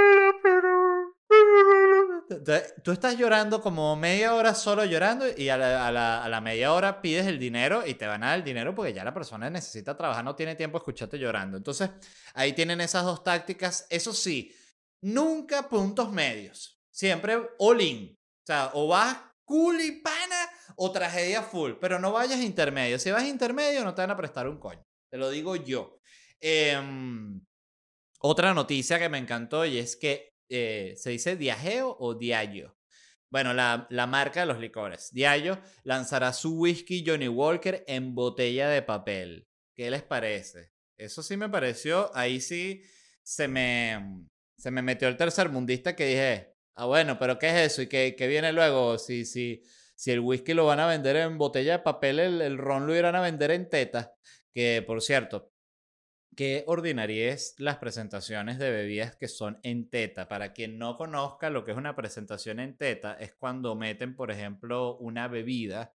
Tú 2.84 2.92
estás 2.92 3.18
llorando 3.18 3.62
como 3.62 3.96
media 3.96 4.34
hora 4.36 4.54
solo 4.54 4.84
llorando 4.84 5.26
y 5.38 5.48
a 5.48 5.56
la, 5.58 5.88
a 5.88 5.92
la- 5.92 6.24
a 6.24 6.28
la 6.30 6.42
media 6.42 6.74
hora 6.74 7.02
pides 7.02 7.26
el 7.26 7.40
dinero 7.40 7.86
y 7.88 7.94
te 7.94 8.06
van 8.06 8.22
a 8.24 8.28
dar 8.28 8.40
el 8.40 8.44
dinero 8.44 8.76
porque 8.76 8.92
ya 8.94 9.06
la 9.06 9.14
persona 9.14 9.50
necesita 9.50 9.96
trabajar, 9.96 10.26
no 10.26 10.36
tiene 10.36 10.56
tiempo 10.56 10.78
escucharte 10.78 11.18
llorando. 11.18 11.56
Entonces, 11.58 11.90
ahí 12.34 12.52
tienen 12.54 12.82
esas 12.82 13.06
dos 13.06 13.24
tácticas. 13.24 13.88
Eso 13.90 14.12
sí, 14.14 14.54
nunca 15.02 15.70
puntos 15.70 16.12
medios. 16.12 16.78
Siempre 16.92 17.38
all 17.60 17.80
in. 17.82 18.14
O 18.14 18.46
sea, 18.46 18.72
o 18.74 18.88
vas 18.90 19.18
cool 19.46 19.80
y 19.80 20.02
pana 20.02 20.50
o 20.76 20.92
tragedia 20.92 21.42
full, 21.42 21.74
pero 21.80 21.98
no 21.98 22.12
vayas 22.12 22.42
intermedio. 22.42 23.00
Si 23.00 23.10
vas 23.12 23.24
intermedio 23.24 23.86
no 23.86 23.96
te 23.96 24.02
van 24.02 24.12
a 24.12 24.18
prestar 24.18 24.50
un 24.50 24.60
coño. 24.60 24.84
Te 25.10 25.18
lo 25.18 25.30
digo 25.30 25.56
yo. 25.56 25.98
Em, 26.42 27.40
otra 28.20 28.54
noticia 28.54 29.00
que 29.00 29.08
me 29.10 29.18
encantó 29.18 29.66
y 29.66 29.78
es 29.78 29.96
que 29.96 30.34
eh, 30.50 30.94
se 30.98 31.12
dice 31.12 31.36
Diageo 31.36 31.96
o 32.00 32.16
Diageo. 32.16 32.78
Bueno, 33.30 33.54
la, 33.54 33.88
la 33.90 34.08
marca 34.08 34.40
de 34.42 34.46
los 34.46 34.60
licores. 34.60 35.10
Diageo 35.12 35.60
lanzará 35.84 36.32
su 36.32 36.58
whisky 36.58 37.04
Johnny 37.06 37.28
Walker 37.28 37.84
en 37.88 38.16
botella 38.16 38.70
de 38.70 38.82
papel. 38.82 39.48
¿Qué 39.76 39.92
les 39.92 40.04
parece? 40.04 40.72
Eso 40.98 41.22
sí 41.22 41.38
me 41.38 41.50
pareció, 41.50 42.10
ahí 42.16 42.42
sí 42.42 42.82
se 43.22 43.48
me, 43.48 44.26
se 44.58 44.72
me 44.72 44.82
metió 44.82 45.08
el 45.08 45.18
tercer 45.18 45.50
mundista 45.50 45.96
que 45.96 46.08
dije, 46.08 46.56
ah 46.76 46.86
bueno, 46.86 47.20
pero 47.20 47.38
¿qué 47.38 47.50
es 47.50 47.74
eso? 47.74 47.82
¿Y 47.82 47.88
qué, 47.88 48.16
qué 48.18 48.28
viene 48.28 48.52
luego? 48.54 48.98
Si, 48.98 49.26
si, 49.26 49.62
si 49.94 50.12
el 50.12 50.22
whisky 50.22 50.54
lo 50.54 50.66
van 50.66 50.80
a 50.80 50.88
vender 50.88 51.18
en 51.18 51.38
botella 51.38 51.74
de 51.74 51.84
papel, 51.84 52.20
el, 52.20 52.42
el 52.42 52.58
ron 52.58 52.88
lo 52.88 52.96
irán 52.96 53.16
a 53.16 53.22
vender 53.22 53.52
en 53.52 53.70
teta. 53.70 54.16
Que, 54.52 54.82
por 54.82 55.04
cierto, 55.04 55.52
qué 56.38 56.64
ordinaria 56.68 57.34
es 57.34 57.56
las 57.58 57.78
presentaciones 57.78 58.60
de 58.60 58.70
bebidas 58.70 59.16
que 59.16 59.28
son 59.28 59.60
en 59.64 59.90
teta. 59.90 60.28
Para 60.30 60.54
quien 60.54 60.78
no 60.78 60.96
conozca 60.96 61.50
lo 61.50 61.66
que 61.66 61.72
es 61.72 61.78
una 61.78 61.96
presentación 61.96 62.60
en 62.60 62.78
teta, 62.78 63.16
es 63.16 63.34
cuando 63.34 63.76
meten, 63.76 64.16
por 64.16 64.30
ejemplo, 64.30 64.98
una 64.98 65.28
bebida, 65.28 65.96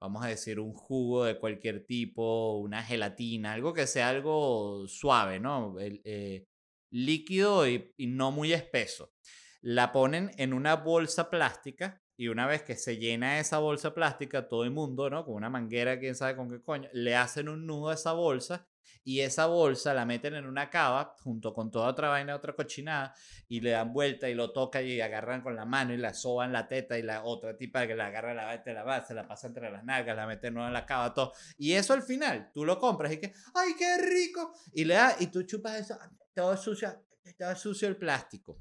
vamos 0.00 0.24
a 0.24 0.28
decir 0.28 0.60
un 0.60 0.72
jugo 0.72 1.24
de 1.24 1.38
cualquier 1.38 1.84
tipo, 1.84 2.56
una 2.56 2.82
gelatina, 2.82 3.52
algo 3.52 3.74
que 3.74 3.86
sea 3.86 4.08
algo 4.08 4.88
suave, 4.88 5.38
¿no? 5.40 5.76
Eh, 5.78 6.46
líquido 6.90 7.68
y, 7.68 7.92
y 7.98 8.06
no 8.06 8.32
muy 8.32 8.54
espeso. 8.54 9.12
La 9.60 9.92
ponen 9.92 10.30
en 10.38 10.54
una 10.54 10.76
bolsa 10.76 11.28
plástica 11.28 12.02
y 12.16 12.28
una 12.28 12.46
vez 12.46 12.62
que 12.62 12.76
se 12.76 12.96
llena 12.96 13.40
esa 13.40 13.58
bolsa 13.58 13.92
plástica, 13.92 14.48
todo 14.48 14.64
el 14.64 14.70
mundo, 14.70 15.10
¿no? 15.10 15.26
Con 15.26 15.34
una 15.34 15.50
manguera, 15.50 16.00
quién 16.00 16.14
sabe 16.14 16.34
con 16.34 16.50
qué 16.50 16.62
coño, 16.62 16.88
le 16.94 17.14
hacen 17.14 17.50
un 17.50 17.66
nudo 17.66 17.90
a 17.90 17.94
esa 17.94 18.12
bolsa 18.12 18.71
y 19.04 19.20
esa 19.20 19.46
bolsa 19.46 19.94
la 19.94 20.04
meten 20.04 20.34
en 20.34 20.46
una 20.46 20.70
cava 20.70 21.16
junto 21.22 21.52
con 21.52 21.70
toda 21.70 21.88
otra 21.88 22.08
vaina, 22.08 22.36
otra 22.36 22.54
cochinada 22.54 23.14
y 23.48 23.60
le 23.60 23.70
dan 23.70 23.92
vuelta 23.92 24.28
y 24.28 24.34
lo 24.34 24.52
tocan 24.52 24.86
y 24.86 25.00
agarran 25.00 25.42
con 25.42 25.56
la 25.56 25.64
mano 25.64 25.92
y 25.92 25.96
la 25.96 26.14
soban 26.14 26.52
la 26.52 26.68
teta 26.68 26.98
y 26.98 27.02
la 27.02 27.24
otra 27.24 27.56
tipa 27.56 27.86
que 27.86 27.96
la 27.96 28.06
agarra 28.06 28.34
la 28.34 28.46
mete 28.46 28.72
la 28.72 28.84
base, 28.84 29.14
la 29.14 29.26
pasa 29.26 29.48
entre 29.48 29.70
las 29.70 29.84
nalgas, 29.84 30.16
la 30.16 30.26
mete 30.26 30.50
nueva 30.50 30.68
en 30.68 30.74
la 30.74 30.86
cava, 30.86 31.12
todo. 31.12 31.32
Y 31.58 31.72
eso 31.72 31.94
al 31.94 32.02
final, 32.02 32.50
tú 32.52 32.64
lo 32.64 32.78
compras 32.78 33.12
y 33.12 33.18
que, 33.18 33.32
¡ay, 33.54 33.74
qué 33.76 33.98
rico! 33.98 34.54
Y 34.72 34.84
le 34.84 34.96
y 35.18 35.26
tú 35.26 35.42
chupas 35.42 35.80
eso, 35.80 35.98
todo 36.34 36.56
sucio, 36.56 37.04
todo 37.36 37.56
sucio 37.56 37.88
el 37.88 37.96
plástico. 37.96 38.60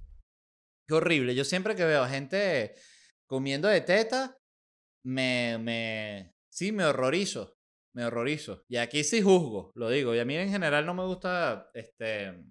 Qué 0.87 0.95
horrible. 0.95 1.35
Yo 1.35 1.45
siempre 1.45 1.75
que 1.75 1.85
veo 1.85 2.05
gente 2.07 2.73
comiendo 3.27 3.67
de 3.67 3.81
teta, 3.81 4.37
me, 5.03 5.57
me, 5.59 6.35
sí, 6.49 6.71
me 6.71 6.83
horrorizo. 6.83 7.60
Me 7.93 8.05
horrorizo. 8.05 8.63
Y 8.67 8.77
aquí 8.77 9.03
sí 9.03 9.21
juzgo, 9.21 9.71
lo 9.75 9.89
digo. 9.89 10.15
Y 10.15 10.19
a 10.19 10.25
mí 10.25 10.35
en 10.35 10.49
general 10.49 10.85
no 10.85 10.93
me 10.93 11.05
gusta, 11.05 11.69
este... 11.73 12.43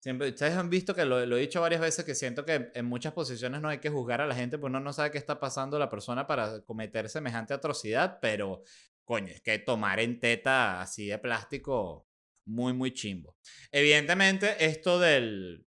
Siempre, 0.00 0.28
ustedes 0.28 0.54
han 0.54 0.70
visto 0.70 0.94
que 0.94 1.04
lo, 1.04 1.20
he 1.20 1.40
dicho 1.40 1.60
varias 1.60 1.80
veces 1.80 2.04
que 2.04 2.14
siento 2.14 2.44
que 2.44 2.70
en 2.74 2.84
muchas 2.84 3.12
posiciones 3.12 3.60
no 3.60 3.68
hay 3.68 3.78
que 3.78 3.90
juzgar 3.90 4.20
a 4.20 4.26
la 4.26 4.36
gente, 4.36 4.56
pues 4.56 4.70
uno 4.70 4.78
no 4.78 4.92
sabe 4.92 5.10
qué 5.10 5.18
está 5.18 5.40
pasando 5.40 5.80
la 5.80 5.90
persona 5.90 6.28
para 6.28 6.60
cometer 6.60 7.08
semejante 7.08 7.54
atrocidad, 7.54 8.18
pero 8.20 8.62
coño, 9.04 9.32
es 9.32 9.40
que 9.40 9.58
tomar 9.58 9.98
en 9.98 10.20
teta 10.20 10.80
así 10.80 11.06
de 11.06 11.18
plástico, 11.18 12.06
muy, 12.44 12.72
muy 12.72 12.92
chimbo. 12.92 13.36
Evidentemente, 13.72 14.64
esto 14.64 15.00
del, 15.00 15.65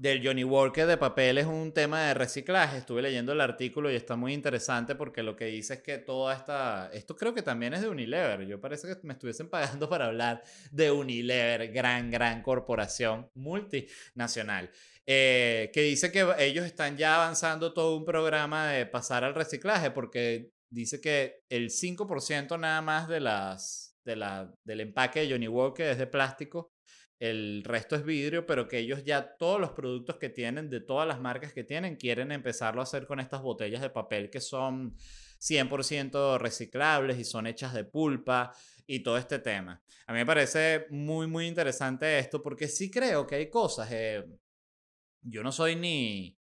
del 0.00 0.26
Johnny 0.26 0.44
Walker 0.44 0.86
de 0.86 0.96
papel 0.96 1.36
es 1.36 1.44
un 1.44 1.72
tema 1.72 2.06
de 2.06 2.14
reciclaje. 2.14 2.78
Estuve 2.78 3.02
leyendo 3.02 3.32
el 3.32 3.40
artículo 3.42 3.92
y 3.92 3.96
está 3.96 4.16
muy 4.16 4.32
interesante 4.32 4.94
porque 4.94 5.22
lo 5.22 5.36
que 5.36 5.44
dice 5.44 5.74
es 5.74 5.82
que 5.82 5.98
toda 5.98 6.34
esta... 6.34 6.90
Esto 6.94 7.14
creo 7.14 7.34
que 7.34 7.42
también 7.42 7.74
es 7.74 7.82
de 7.82 7.88
Unilever. 7.90 8.46
Yo 8.46 8.58
parece 8.58 8.88
que 8.88 8.96
me 9.06 9.12
estuviesen 9.12 9.48
pagando 9.50 9.90
para 9.90 10.06
hablar 10.06 10.42
de 10.70 10.90
Unilever, 10.90 11.70
gran, 11.70 12.10
gran 12.10 12.42
corporación 12.42 13.30
multinacional. 13.34 14.70
eh, 15.04 15.70
que 15.74 15.82
dice 15.82 16.10
que 16.10 16.26
ellos 16.38 16.64
están 16.64 16.96
ya 16.96 17.16
avanzando 17.16 17.74
todo 17.74 17.98
un 17.98 18.06
programa 18.06 18.68
de 18.68 18.86
pasar 18.86 19.22
al 19.22 19.34
reciclaje 19.34 19.90
porque 19.90 20.50
dice 20.70 21.02
que 21.02 21.42
el 21.50 21.68
5% 21.68 22.58
nada 22.58 22.80
más 22.80 23.06
de 23.06 23.20
las, 23.20 23.98
de 24.06 24.16
la, 24.16 24.50
del 24.64 24.80
empaque 24.80 25.20
de 25.20 25.30
Johnny 25.32 25.48
Walker 25.48 25.90
es 25.90 25.98
de 25.98 26.06
plástico 26.06 26.72
el 27.20 27.62
resto 27.64 27.96
es 27.96 28.04
vidrio, 28.04 28.46
pero 28.46 28.66
que 28.66 28.78
ellos 28.78 29.04
ya 29.04 29.36
todos 29.36 29.60
los 29.60 29.72
productos 29.72 30.16
que 30.16 30.30
tienen, 30.30 30.70
de 30.70 30.80
todas 30.80 31.06
las 31.06 31.20
marcas 31.20 31.52
que 31.52 31.64
tienen, 31.64 31.96
quieren 31.96 32.32
empezarlo 32.32 32.80
a 32.80 32.84
hacer 32.84 33.06
con 33.06 33.20
estas 33.20 33.42
botellas 33.42 33.82
de 33.82 33.90
papel 33.90 34.30
que 34.30 34.40
son 34.40 34.96
100% 35.38 36.38
reciclables 36.38 37.18
y 37.18 37.24
son 37.24 37.46
hechas 37.46 37.74
de 37.74 37.84
pulpa 37.84 38.52
y 38.86 39.00
todo 39.00 39.18
este 39.18 39.38
tema. 39.38 39.82
A 40.06 40.12
mí 40.14 40.18
me 40.18 40.26
parece 40.26 40.86
muy, 40.88 41.26
muy 41.26 41.46
interesante 41.46 42.18
esto 42.18 42.42
porque 42.42 42.68
sí 42.68 42.90
creo 42.90 43.26
que 43.26 43.34
hay 43.34 43.50
cosas, 43.50 43.90
eh, 43.92 44.24
yo 45.22 45.42
no 45.42 45.52
soy 45.52 45.76
ni 45.76 46.38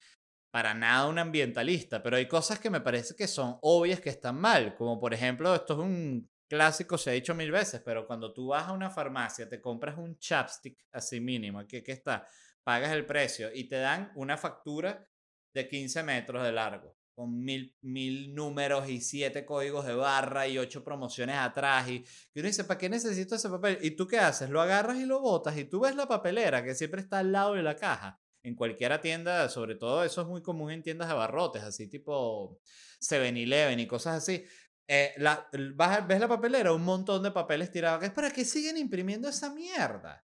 para 0.51 0.75
nada 0.75 1.07
un 1.07 1.21
ambientalista, 1.21 2.03
pero 2.03 2.17
hay 2.17 2.27
cosas 2.27 2.59
que 2.59 2.71
me 2.71 2.81
parece 2.81 3.15
que 3.15 3.29
son 3.29 3.59
obvias 3.63 4.01
que 4.01 4.11
están 4.11 4.41
mal, 4.41 4.75
como 4.75 4.99
por 4.99 5.15
ejemplo, 5.15 5.55
esto 5.55 5.75
es 5.75 5.79
un 5.81 6.29
clásico, 6.55 6.97
se 6.97 7.11
ha 7.11 7.12
dicho 7.12 7.35
mil 7.35 7.51
veces, 7.51 7.83
pero 7.85 8.07
cuando 8.07 8.33
tú 8.33 8.49
vas 8.49 8.69
a 8.69 8.73
una 8.73 8.90
farmacia, 8.90 9.49
te 9.49 9.61
compras 9.61 9.99
un 9.99 10.17
chapstick 10.19 10.87
así 10.93 11.21
mínimo, 11.21 11.67
que, 11.67 11.83
que 11.83 11.93
está, 11.93 12.27
pagas 12.62 12.93
el 12.93 13.05
precio 13.05 13.51
y 13.53 13.64
te 13.64 13.77
dan 13.77 14.12
una 14.14 14.37
factura 14.37 15.05
de 15.53 15.69
15 15.69 16.03
metros 16.05 16.45
de 16.45 16.53
largo, 16.53 16.97
con 17.12 17.45
mil, 17.45 17.77
mil 17.83 18.35
números 18.35 18.88
y 18.88 19.01
siete 19.01 19.45
códigos 19.45 19.85
de 19.85 19.95
barra 19.95 20.47
y 20.47 20.59
ocho 20.59 20.85
promociones 20.85 21.37
atrás. 21.37 21.88
Y, 21.88 22.05
y 22.33 22.40
uno 22.40 22.49
dice, 22.49 22.64
¿para 22.64 22.79
qué 22.79 22.88
necesito 22.88 23.35
ese 23.35 23.49
papel? 23.49 23.79
¿Y 23.83 23.93
tú 23.93 24.07
qué 24.07 24.19
haces? 24.19 24.49
Lo 24.49 24.61
agarras 24.61 24.99
y 24.99 25.07
lo 25.07 25.21
botas 25.21 25.57
y 25.59 25.64
tú 25.64 25.81
ves 25.81 25.97
la 25.97 26.07
papelera 26.07 26.62
que 26.62 26.75
siempre 26.75 27.01
está 27.01 27.19
al 27.19 27.33
lado 27.33 27.55
de 27.55 27.62
la 27.62 27.77
caja. 27.77 28.21
En 28.43 28.55
cualquiera 28.55 29.01
tienda, 29.01 29.49
sobre 29.49 29.75
todo 29.75 30.05
eso 30.05 30.21
es 30.21 30.27
muy 30.27 30.43
común 30.43 30.71
en 30.71 30.83
tiendas 30.83 31.09
de 31.09 31.14
abarrotes, 31.14 31.62
así 31.62 31.88
tipo 31.88 32.61
7-Eleven 33.01 33.81
y 33.81 33.87
cosas 33.87 34.17
así 34.17 34.45
eh, 34.88 35.14
la, 35.16 35.49
ves 35.53 36.20
la 36.20 36.29
papelera, 36.29 36.73
un 36.73 36.85
montón 36.85 37.23
de 37.23 37.31
papeles 37.31 37.70
tirados. 37.70 38.03
¿Es 38.05 38.11
para 38.11 38.31
que 38.31 38.44
siguen 38.44 38.77
imprimiendo 38.77 39.29
esa 39.29 39.53
mierda? 39.53 40.25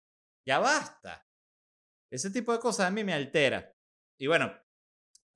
Ya 0.48 0.60
basta. 0.60 1.26
Ese 2.12 2.30
tipo 2.30 2.54
de 2.54 2.60
cosas 2.60 2.88
a 2.88 2.92
mí 2.92 3.04
me 3.04 3.14
altera. 3.14 3.74
Y 4.20 4.28
bueno, 4.28 4.54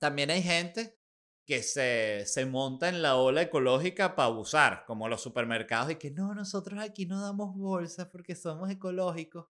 también 0.00 0.30
hay 0.30 0.42
gente 0.42 0.98
que 1.46 1.62
se, 1.62 2.24
se 2.26 2.46
monta 2.46 2.88
en 2.88 3.02
la 3.02 3.16
ola 3.16 3.42
ecológica 3.42 4.14
para 4.14 4.28
abusar, 4.28 4.84
como 4.86 5.08
los 5.08 5.20
supermercados, 5.20 5.90
y 5.90 5.96
que 5.96 6.10
no, 6.10 6.34
nosotros 6.34 6.80
aquí 6.80 7.06
no 7.06 7.20
damos 7.20 7.56
bolsas 7.56 8.06
porque 8.06 8.36
somos 8.36 8.70
ecológicos. 8.70 9.46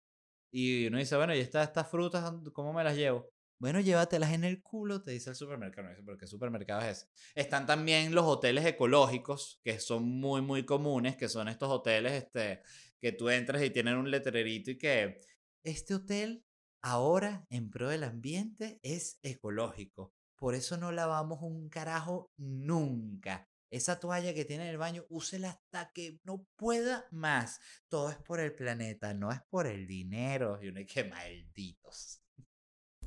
Y 0.52 0.86
uno 0.86 0.98
dice, 0.98 1.16
bueno, 1.16 1.34
¿y 1.34 1.40
estas 1.40 1.90
frutas, 1.90 2.32
cómo 2.52 2.72
me 2.72 2.84
las 2.84 2.96
llevo? 2.96 3.28
Bueno, 3.58 3.80
llévatelas 3.80 4.32
en 4.32 4.44
el 4.44 4.62
culo, 4.62 5.02
te 5.02 5.12
dice 5.12 5.30
el 5.30 5.36
supermercado. 5.36 5.84
No 5.84 5.90
dice, 5.90 6.02
pero 6.04 6.18
¿qué 6.18 6.26
supermercado 6.26 6.82
es 6.82 6.98
ese? 6.98 7.06
Están 7.34 7.66
también 7.66 8.14
los 8.14 8.26
hoteles 8.26 8.66
ecológicos, 8.66 9.60
que 9.64 9.80
son 9.80 10.04
muy, 10.04 10.42
muy 10.42 10.66
comunes, 10.66 11.16
que 11.16 11.28
son 11.28 11.48
estos 11.48 11.70
hoteles 11.70 12.12
este, 12.12 12.60
que 13.00 13.12
tú 13.12 13.30
entras 13.30 13.62
y 13.62 13.70
tienen 13.70 13.96
un 13.96 14.10
letrerito 14.10 14.70
y 14.70 14.78
que 14.78 15.20
este 15.62 15.94
hotel 15.94 16.44
ahora, 16.82 17.46
en 17.50 17.70
pro 17.70 17.88
del 17.88 18.04
ambiente, 18.04 18.78
es 18.82 19.18
ecológico. 19.22 20.12
Por 20.36 20.54
eso 20.54 20.76
no 20.76 20.92
lavamos 20.92 21.40
un 21.42 21.68
carajo 21.70 22.30
nunca. 22.36 23.48
Esa 23.70 23.98
toalla 23.98 24.34
que 24.34 24.44
tiene 24.44 24.64
en 24.64 24.70
el 24.70 24.78
baño, 24.78 25.04
úsela 25.08 25.50
hasta 25.50 25.90
que 25.92 26.20
no 26.24 26.46
pueda 26.56 27.06
más. 27.10 27.58
Todo 27.88 28.10
es 28.10 28.16
por 28.18 28.38
el 28.38 28.54
planeta, 28.54 29.14
no 29.14 29.32
es 29.32 29.40
por 29.48 29.66
el 29.66 29.86
dinero. 29.86 30.58
Y 30.62 30.68
uno 30.68 30.80
que 30.86 31.04
malditos. 31.04 32.25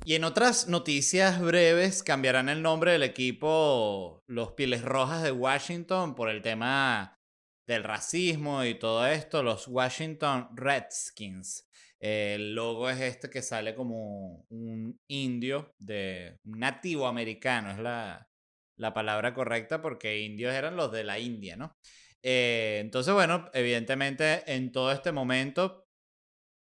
Y 0.04 0.14
en 0.14 0.24
otras 0.24 0.66
noticias 0.66 1.40
breves, 1.40 2.02
cambiarán 2.02 2.48
el 2.48 2.62
nombre 2.62 2.92
del 2.92 3.02
equipo 3.02 4.22
los 4.26 4.52
Pieles 4.52 4.82
Rojas 4.82 5.22
de 5.22 5.30
Washington 5.30 6.14
por 6.14 6.30
el 6.30 6.40
tema 6.40 7.18
del 7.68 7.84
racismo 7.84 8.64
y 8.64 8.78
todo 8.78 9.06
esto, 9.06 9.42
los 9.42 9.68
Washington 9.68 10.48
Redskins. 10.56 11.68
El 12.00 12.54
logo 12.54 12.88
es 12.88 12.98
este 13.00 13.28
que 13.28 13.42
sale 13.42 13.74
como 13.74 14.46
un 14.48 14.98
indio 15.06 15.74
de 15.78 16.38
un 16.44 16.58
nativo 16.58 17.06
americano, 17.06 17.70
es 17.70 17.78
la, 17.78 18.26
la 18.78 18.94
palabra 18.94 19.34
correcta 19.34 19.82
porque 19.82 20.22
indios 20.22 20.54
eran 20.54 20.76
los 20.76 20.90
de 20.90 21.04
la 21.04 21.18
India, 21.18 21.56
¿no? 21.56 21.76
Eh, 22.22 22.78
entonces, 22.80 23.12
bueno, 23.12 23.50
evidentemente 23.52 24.42
en 24.46 24.72
todo 24.72 24.92
este 24.92 25.12
momento 25.12 25.86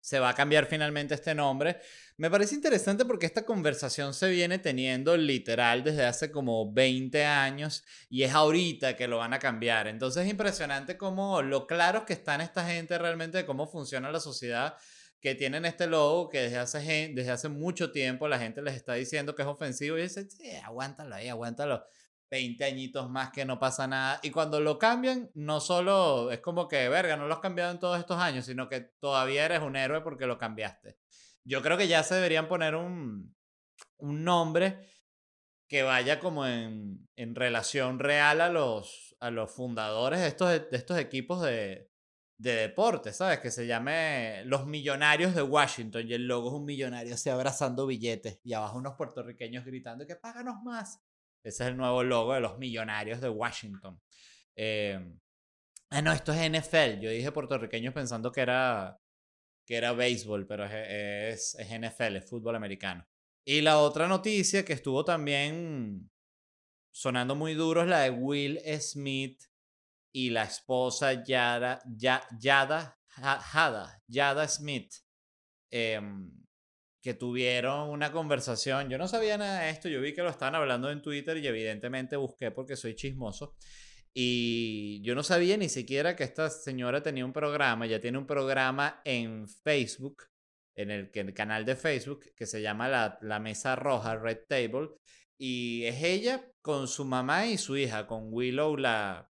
se 0.01 0.19
va 0.19 0.29
a 0.29 0.33
cambiar 0.33 0.65
finalmente 0.65 1.15
este 1.15 1.35
nombre. 1.35 1.79
Me 2.17 2.29
parece 2.29 2.55
interesante 2.55 3.05
porque 3.05 3.25
esta 3.25 3.45
conversación 3.45 4.13
se 4.13 4.29
viene 4.29 4.59
teniendo 4.59 5.15
literal 5.15 5.83
desde 5.83 6.05
hace 6.05 6.31
como 6.31 6.71
20 6.71 7.25
años 7.25 7.83
y 8.09 8.23
es 8.23 8.33
ahorita 8.33 8.95
que 8.95 9.07
lo 9.07 9.17
van 9.17 9.33
a 9.33 9.39
cambiar. 9.39 9.88
Entonces 9.88 10.25
es 10.25 10.29
impresionante 10.29 10.97
cómo 10.97 11.41
lo 11.41 11.67
claros 11.67 12.03
que 12.03 12.13
están 12.13 12.41
esta 12.41 12.65
gente 12.65 12.97
realmente 12.97 13.38
de 13.38 13.45
cómo 13.45 13.67
funciona 13.67 14.12
la 14.12 14.19
sociedad 14.19 14.75
que 15.21 15.35
tienen 15.35 15.65
este 15.65 15.88
logo 15.88 16.29
que 16.29 16.41
desde 16.41 16.57
hace, 16.57 17.12
desde 17.13 17.31
hace 17.31 17.49
mucho 17.49 17.91
tiempo 17.91 18.27
la 18.27 18.39
gente 18.39 18.62
les 18.62 18.75
está 18.75 18.93
diciendo 18.93 19.35
que 19.35 19.41
es 19.41 19.47
ofensivo 19.47 19.97
y 19.97 20.03
dicen, 20.03 20.29
sí, 20.29 20.49
aguántalo 20.63 21.15
ahí, 21.15 21.27
aguántalo. 21.27 21.85
20 22.29 22.63
añitos 22.63 23.09
más 23.09 23.31
que 23.31 23.45
no 23.45 23.59
pasa 23.59 23.87
nada. 23.87 24.19
Y 24.23 24.31
cuando 24.31 24.59
lo 24.59 24.77
cambian, 24.77 25.31
no 25.33 25.59
solo 25.59 26.31
es 26.31 26.39
como 26.39 26.67
que, 26.67 26.89
verga, 26.89 27.17
no 27.17 27.27
lo 27.27 27.33
has 27.33 27.39
cambiado 27.39 27.71
en 27.71 27.79
todos 27.79 27.99
estos 27.99 28.17
años, 28.17 28.45
sino 28.45 28.69
que 28.69 28.81
todavía 28.99 29.45
eres 29.45 29.61
un 29.61 29.75
héroe 29.75 30.01
porque 30.01 30.27
lo 30.27 30.37
cambiaste. 30.37 30.97
Yo 31.43 31.61
creo 31.61 31.77
que 31.77 31.87
ya 31.87 32.03
se 32.03 32.15
deberían 32.15 32.47
poner 32.47 32.75
un, 32.75 33.35
un 33.97 34.23
nombre 34.23 34.87
que 35.67 35.83
vaya 35.83 36.19
como 36.19 36.45
en, 36.47 37.07
en 37.15 37.35
relación 37.35 37.99
real 37.99 38.41
a 38.41 38.49
los, 38.49 39.15
a 39.19 39.31
los 39.31 39.51
fundadores 39.51 40.19
de 40.19 40.27
estos, 40.27 40.49
de 40.49 40.77
estos 40.77 40.97
equipos 40.97 41.41
de, 41.41 41.89
de 42.39 42.53
deporte, 42.55 43.11
¿sabes? 43.11 43.39
Que 43.39 43.51
se 43.51 43.67
llame 43.67 44.43
Los 44.45 44.65
Millonarios 44.65 45.35
de 45.35 45.43
Washington 45.43 46.07
y 46.07 46.13
el 46.13 46.25
logo 46.25 46.47
es 46.47 46.55
un 46.55 46.65
millonario 46.65 47.13
así 47.13 47.29
abrazando 47.29 47.85
billetes 47.85 48.39
y 48.43 48.53
abajo 48.53 48.77
unos 48.77 48.95
puertorriqueños 48.95 49.65
gritando 49.65 50.07
que 50.07 50.15
páganos 50.15 50.55
más. 50.63 51.01
Ese 51.43 51.63
es 51.63 51.69
el 51.69 51.78
nuevo 51.78 52.04
logo 52.04 52.34
de 52.34 52.41
los 52.41 52.58
millonarios 52.58 53.21
de 53.21 53.30
Washington. 53.30 53.99
Eh, 54.56 54.99
ah, 55.89 56.02
no, 56.02 56.12
esto 56.12 56.34
es 56.34 56.49
NFL. 56.49 56.99
Yo 57.02 57.10
dije 57.10 57.32
puertorriqueños 57.32 57.93
pensando 57.93 58.32
que 58.32 58.41
era, 58.41 58.99
que 59.65 59.75
era 59.75 59.93
béisbol, 59.93 60.45
pero 60.45 60.65
es, 60.65 61.56
es, 61.56 61.80
NFL, 61.80 62.17
es 62.17 62.30
fútbol 62.30 62.56
americano. 62.56 63.08
Y 63.45 63.62
la 63.62 63.80
otra 63.80 64.08
noticia 64.08 64.65
que 64.65 64.73
estuvo 64.73 65.06
también 65.06 66.12
sonando 66.91 67.36
muy 67.36 67.54
duro 67.54 67.82
es 67.82 67.88
la 67.88 68.02
de 68.02 68.10
Will 68.10 68.60
Smith 68.82 69.41
y 70.12 70.30
la 70.32 70.43
esposa 70.43 71.23
Yada, 71.23 71.82
Yada, 71.97 72.28
Yada, 72.39 74.04
Yada 74.08 74.47
Smith. 74.47 74.93
Eh, 75.71 76.02
que 77.01 77.13
tuvieron 77.13 77.89
una 77.89 78.12
conversación. 78.12 78.89
Yo 78.89 78.97
no 78.97 79.07
sabía 79.07 79.38
nada 79.38 79.62
de 79.62 79.69
esto, 79.69 79.89
yo 79.89 80.01
vi 80.01 80.13
que 80.13 80.21
lo 80.21 80.29
estaban 80.29 80.55
hablando 80.55 80.91
en 80.91 81.01
Twitter 81.01 81.38
y 81.38 81.47
evidentemente 81.47 82.17
busqué 82.17 82.51
porque 82.51 82.75
soy 82.75 82.95
chismoso. 82.95 83.55
Y 84.13 85.01
yo 85.03 85.15
no 85.15 85.23
sabía 85.23 85.55
ni 85.57 85.69
siquiera 85.69 86.15
que 86.15 86.23
esta 86.23 86.49
señora 86.49 87.01
tenía 87.03 87.25
un 87.25 87.33
programa, 87.33 87.85
ya 87.85 88.01
tiene 88.01 88.17
un 88.17 88.25
programa 88.25 89.01
en 89.05 89.47
Facebook, 89.47 90.23
en 90.75 90.91
el, 90.91 91.12
el 91.13 91.33
canal 91.33 91.65
de 91.65 91.75
Facebook, 91.75 92.25
que 92.35 92.45
se 92.45 92.62
llama 92.62 92.89
la, 92.89 93.17
la 93.21 93.39
Mesa 93.39 93.75
Roja, 93.75 94.15
Red 94.15 94.39
Table. 94.47 94.89
Y 95.38 95.85
es 95.85 96.03
ella 96.03 96.51
con 96.62 96.88
su 96.88 97.05
mamá 97.05 97.47
y 97.47 97.57
su 97.57 97.77
hija, 97.77 98.07
con 98.07 98.33
Willow, 98.33 98.75
la, 98.77 99.31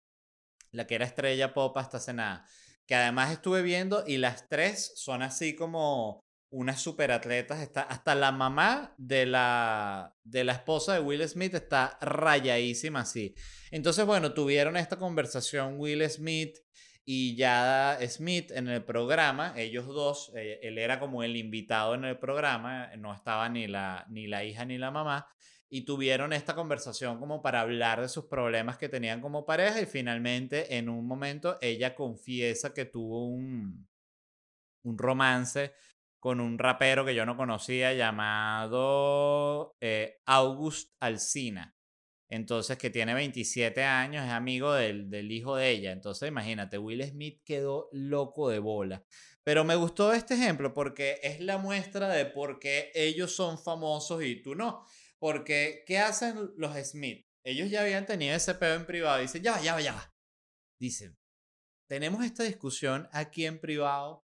la 0.73 0.87
que 0.87 0.95
era 0.95 1.05
estrella 1.05 1.53
pop 1.53 1.77
hasta 1.77 1.99
hace 1.99 2.15
nada. 2.15 2.47
Que 2.87 2.95
además 2.95 3.33
estuve 3.33 3.63
viendo 3.63 4.05
y 4.07 4.17
las 4.17 4.49
tres 4.49 4.93
son 4.97 5.23
así 5.23 5.55
como 5.55 6.25
unas 6.51 6.81
superatletas. 6.81 7.61
Está, 7.61 7.83
hasta 7.83 8.15
la 8.15 8.33
mamá 8.33 8.95
de 8.99 9.27
la, 9.27 10.15
de 10.25 10.45
la 10.45 10.53
esposa 10.53 10.95
de 10.95 11.01
Will 11.01 11.27
Smith 11.29 11.55
está 11.55 11.99
rayadísima 12.01 13.01
así. 13.01 13.35
Entonces, 13.71 14.05
bueno, 14.05 14.35
tuvieron 14.35 14.77
esta 14.77 14.99
conversación 14.99 15.79
Will 15.79 16.09
Smith 16.11 16.59
y 17.05 17.35
Yada 17.37 18.07
Smith 18.09 18.51
en 18.51 18.69
el 18.69 18.85
programa. 18.85 19.55
Ellos 19.57 19.87
dos, 19.87 20.33
eh, 20.37 20.61
él 20.63 20.79
era 20.79 21.01
como 21.01 21.23
el 21.23 21.37
invitado 21.37 21.95
en 21.95 22.05
el 22.05 22.19
programa, 22.19 22.91
no 22.99 23.15
estaba 23.15 23.49
ni 23.49 23.67
la, 23.67 24.07
ni 24.11 24.27
la 24.27 24.45
hija 24.45 24.65
ni 24.65 24.79
la 24.79 24.91
mamá. 24.91 25.29
Y 25.73 25.85
tuvieron 25.85 26.33
esta 26.33 26.57
conversación 26.57 27.21
como 27.21 27.43
para 27.43 27.61
hablar 27.61 28.01
de 28.01 28.09
sus 28.09 28.25
problemas 28.27 28.77
que 28.77 28.89
tenían 28.89 29.21
como 29.21 29.47
pareja 29.47 29.81
y 29.81 29.87
finalmente 29.87 30.77
en 30.77 30.89
un 30.89 31.07
momento 31.07 31.59
ella 31.61 31.95
confiesa 31.95 32.75
que 32.75 32.87
tuvo 32.87 33.29
un, 33.29 33.89
un 34.83 34.99
romance 34.99 35.73
con 36.21 36.39
un 36.41 36.59
rapero 36.59 37.05
que 37.05 37.15
yo 37.15 37.25
no 37.25 37.37
conocía 37.37 37.95
llamado 37.95 39.75
eh, 39.81 40.21
August 40.27 40.93
Alsina. 41.01 41.75
Entonces, 42.29 42.79
que 42.79 42.91
tiene 42.91 43.13
27 43.15 43.83
años, 43.83 44.25
es 44.25 44.31
amigo 44.31 44.73
del, 44.73 45.11
del, 45.11 45.33
hijo 45.33 45.57
de 45.57 45.71
ella. 45.71 45.91
Entonces, 45.91 46.29
imagínate, 46.29 46.79
Will 46.79 47.03
Smith 47.03 47.43
quedó 47.45 47.89
loco 47.91 48.51
de 48.51 48.61
bola. 48.61 49.03
Pero 49.43 49.65
me 49.65 49.75
gustó 49.75 50.13
este 50.13 50.35
ejemplo 50.35 50.73
porque 50.73 51.19
es 51.23 51.41
la 51.41 51.59
muestra 51.59 52.09
de 52.09 52.27
por 52.27 52.61
qué 52.61 52.93
ellos 52.95 53.35
son 53.35 53.59
famosos 53.59 54.23
y 54.23 54.41
tú 54.43 54.55
no. 54.55 54.85
Porque, 55.19 55.83
¿qué 55.87 55.99
hacen 55.99 56.51
los 56.57 56.77
Smith? 56.87 57.27
Ellos 57.43 57.71
ya 57.71 57.81
habían 57.81 58.07
tenido 58.07 58.37
ese 58.37 58.55
pedo 58.55 58.75
en 58.75 58.87
privado. 58.87 59.21
Dicen, 59.21 59.43
ya 59.43 59.53
va, 59.53 59.61
ya 59.61 59.75
va, 59.75 59.81
ya 59.81 59.95
va. 59.95 60.15
Dicen, 60.79 61.19
tenemos 61.89 62.25
esta 62.25 62.45
discusión 62.45 63.09
aquí 63.11 63.47
en 63.47 63.59
privado 63.59 64.25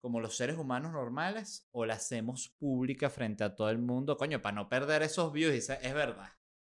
como 0.00 0.20
los 0.20 0.36
seres 0.36 0.56
humanos 0.56 0.92
normales 0.92 1.68
o 1.72 1.84
la 1.84 1.94
hacemos 1.94 2.48
pública 2.58 3.10
frente 3.10 3.44
a 3.44 3.54
todo 3.54 3.70
el 3.70 3.78
mundo, 3.78 4.16
coño, 4.16 4.40
para 4.42 4.54
no 4.54 4.68
perder 4.68 5.02
esos 5.02 5.32
views. 5.32 5.52
Dice, 5.52 5.78
es 5.82 5.94
verdad, 5.94 6.30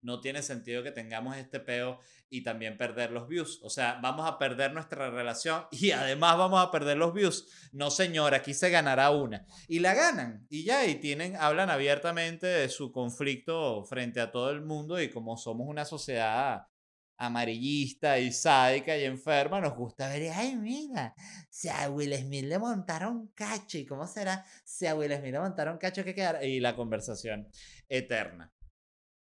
no 0.04 0.20
tiene 0.20 0.42
sentido 0.42 0.82
que 0.82 0.92
tengamos 0.92 1.36
este 1.36 1.60
peo 1.60 1.98
y 2.28 2.42
también 2.42 2.76
perder 2.76 3.10
los 3.10 3.26
views. 3.26 3.60
O 3.62 3.70
sea, 3.70 3.98
vamos 4.02 4.28
a 4.28 4.38
perder 4.38 4.72
nuestra 4.74 5.10
relación 5.10 5.64
y 5.72 5.92
además 5.92 6.36
vamos 6.36 6.62
a 6.62 6.70
perder 6.70 6.98
los 6.98 7.14
views. 7.14 7.48
No, 7.72 7.90
señor, 7.90 8.34
aquí 8.34 8.52
se 8.52 8.70
ganará 8.70 9.10
una. 9.10 9.46
Y 9.66 9.78
la 9.78 9.94
ganan. 9.94 10.46
Y 10.50 10.64
ya, 10.64 10.86
y 10.86 10.96
tienen, 10.96 11.36
hablan 11.36 11.70
abiertamente 11.70 12.46
de 12.46 12.68
su 12.68 12.92
conflicto 12.92 13.84
frente 13.84 14.20
a 14.20 14.30
todo 14.30 14.50
el 14.50 14.62
mundo 14.62 15.00
y 15.00 15.10
como 15.10 15.36
somos 15.38 15.66
una 15.68 15.86
sociedad 15.86 16.66
amarillista 17.16 18.18
y 18.18 18.32
sádica 18.32 18.96
y 18.96 19.04
enferma, 19.04 19.60
nos 19.60 19.74
gusta 19.74 20.08
ver, 20.08 20.32
ay, 20.34 20.56
mira, 20.56 21.14
si 21.48 21.68
a 21.68 21.88
Will 21.90 22.14
Smith 22.14 22.44
le 22.44 22.58
montaron 22.58 23.28
cacho, 23.34 23.78
¿y 23.78 23.86
cómo 23.86 24.06
será 24.06 24.44
si 24.64 24.86
a 24.86 24.94
Will 24.94 25.14
Smith 25.14 25.32
le 25.32 25.40
montaron 25.40 25.78
cacho 25.78 26.04
que 26.04 26.14
quedar? 26.14 26.44
Y 26.44 26.60
la 26.60 26.74
conversación 26.74 27.48
eterna. 27.88 28.52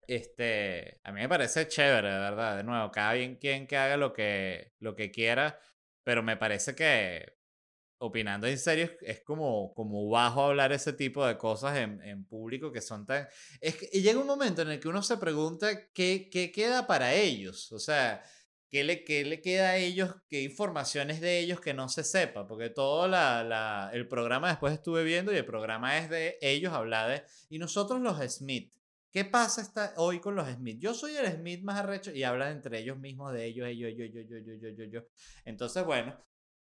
Este, 0.09 1.01
a 1.03 1.12
mí 1.12 1.20
me 1.20 1.29
parece 1.29 1.66
chévere, 1.66 2.09
de 2.09 2.18
verdad, 2.18 2.57
de 2.57 2.64
nuevo, 2.64 2.90
cada 2.92 3.14
bien 3.14 3.37
quien 3.37 3.66
que 3.66 3.77
haga 3.77 3.96
lo 3.96 4.12
que, 4.12 4.72
lo 4.79 4.94
que 4.94 5.11
quiera, 5.11 5.59
pero 6.05 6.22
me 6.22 6.37
parece 6.37 6.75
que 6.77 7.36
opinando 7.99 8.47
en 8.47 8.59
serio, 8.59 8.91
es 9.01 9.23
como, 9.23 9.73
como 9.75 10.09
bajo 10.09 10.43
hablar 10.43 10.73
ese 10.73 10.93
tipo 10.93 11.27
de 11.27 11.39
cosas 11.39 11.79
en, 11.79 12.03
en 12.03 12.25
público 12.25 12.71
que 12.71 12.81
son 12.81 13.07
tan... 13.07 13.27
Es 13.61 13.77
que, 13.77 13.89
y 13.93 14.03
llega 14.03 14.21
un 14.21 14.27
momento 14.27 14.63
en 14.63 14.71
el 14.71 14.81
que 14.81 14.89
uno 14.89 15.03
se 15.03 15.17
pregunta 15.17 15.91
qué, 15.93 16.29
qué 16.31 16.53
queda 16.53 16.87
para 16.87 17.15
ellos, 17.15 17.73
o 17.73 17.79
sea, 17.79 18.23
¿qué 18.69 18.85
le, 18.85 19.05
qué 19.05 19.25
le 19.25 19.41
queda 19.41 19.71
a 19.71 19.77
ellos, 19.77 20.15
qué 20.29 20.43
informaciones 20.43 21.21
de 21.21 21.39
ellos 21.39 21.61
que 21.61 21.73
no 21.73 21.89
se 21.89 22.05
sepa, 22.05 22.47
porque 22.47 22.69
todo 22.69 23.09
la, 23.09 23.43
la, 23.43 23.91
el 23.95 24.07
programa 24.09 24.49
después 24.49 24.75
estuve 24.75 25.03
viendo 25.03 25.33
y 25.33 25.37
el 25.37 25.47
programa 25.47 25.99
es 25.99 26.11
de 26.11 26.39
ellos 26.43 26.73
hablar 26.75 27.09
de... 27.09 27.23
Y 27.49 27.59
nosotros 27.59 28.01
los 28.01 28.19
Smith. 28.31 28.73
¿Qué 29.11 29.25
pasa 29.25 29.63
esta, 29.63 29.95
hoy 29.97 30.21
con 30.21 30.35
los 30.35 30.47
Smith? 30.47 30.79
Yo 30.79 30.93
soy 30.93 31.17
el 31.17 31.27
Smith 31.33 31.63
más 31.63 31.79
arrecho 31.79 32.13
y 32.13 32.23
hablan 32.23 32.53
entre 32.53 32.81
ellos 32.81 32.99
mismos 32.99 33.33
de 33.33 33.47
ellos, 33.47 33.67
ellos, 33.67 33.91
yo, 33.97 34.05
yo, 34.05 34.21
yo, 34.21 34.39
yo, 34.39 34.55
yo, 34.61 34.69
yo, 34.69 34.85
yo. 34.85 35.01
Entonces, 35.47 35.83
bueno, 35.87 36.15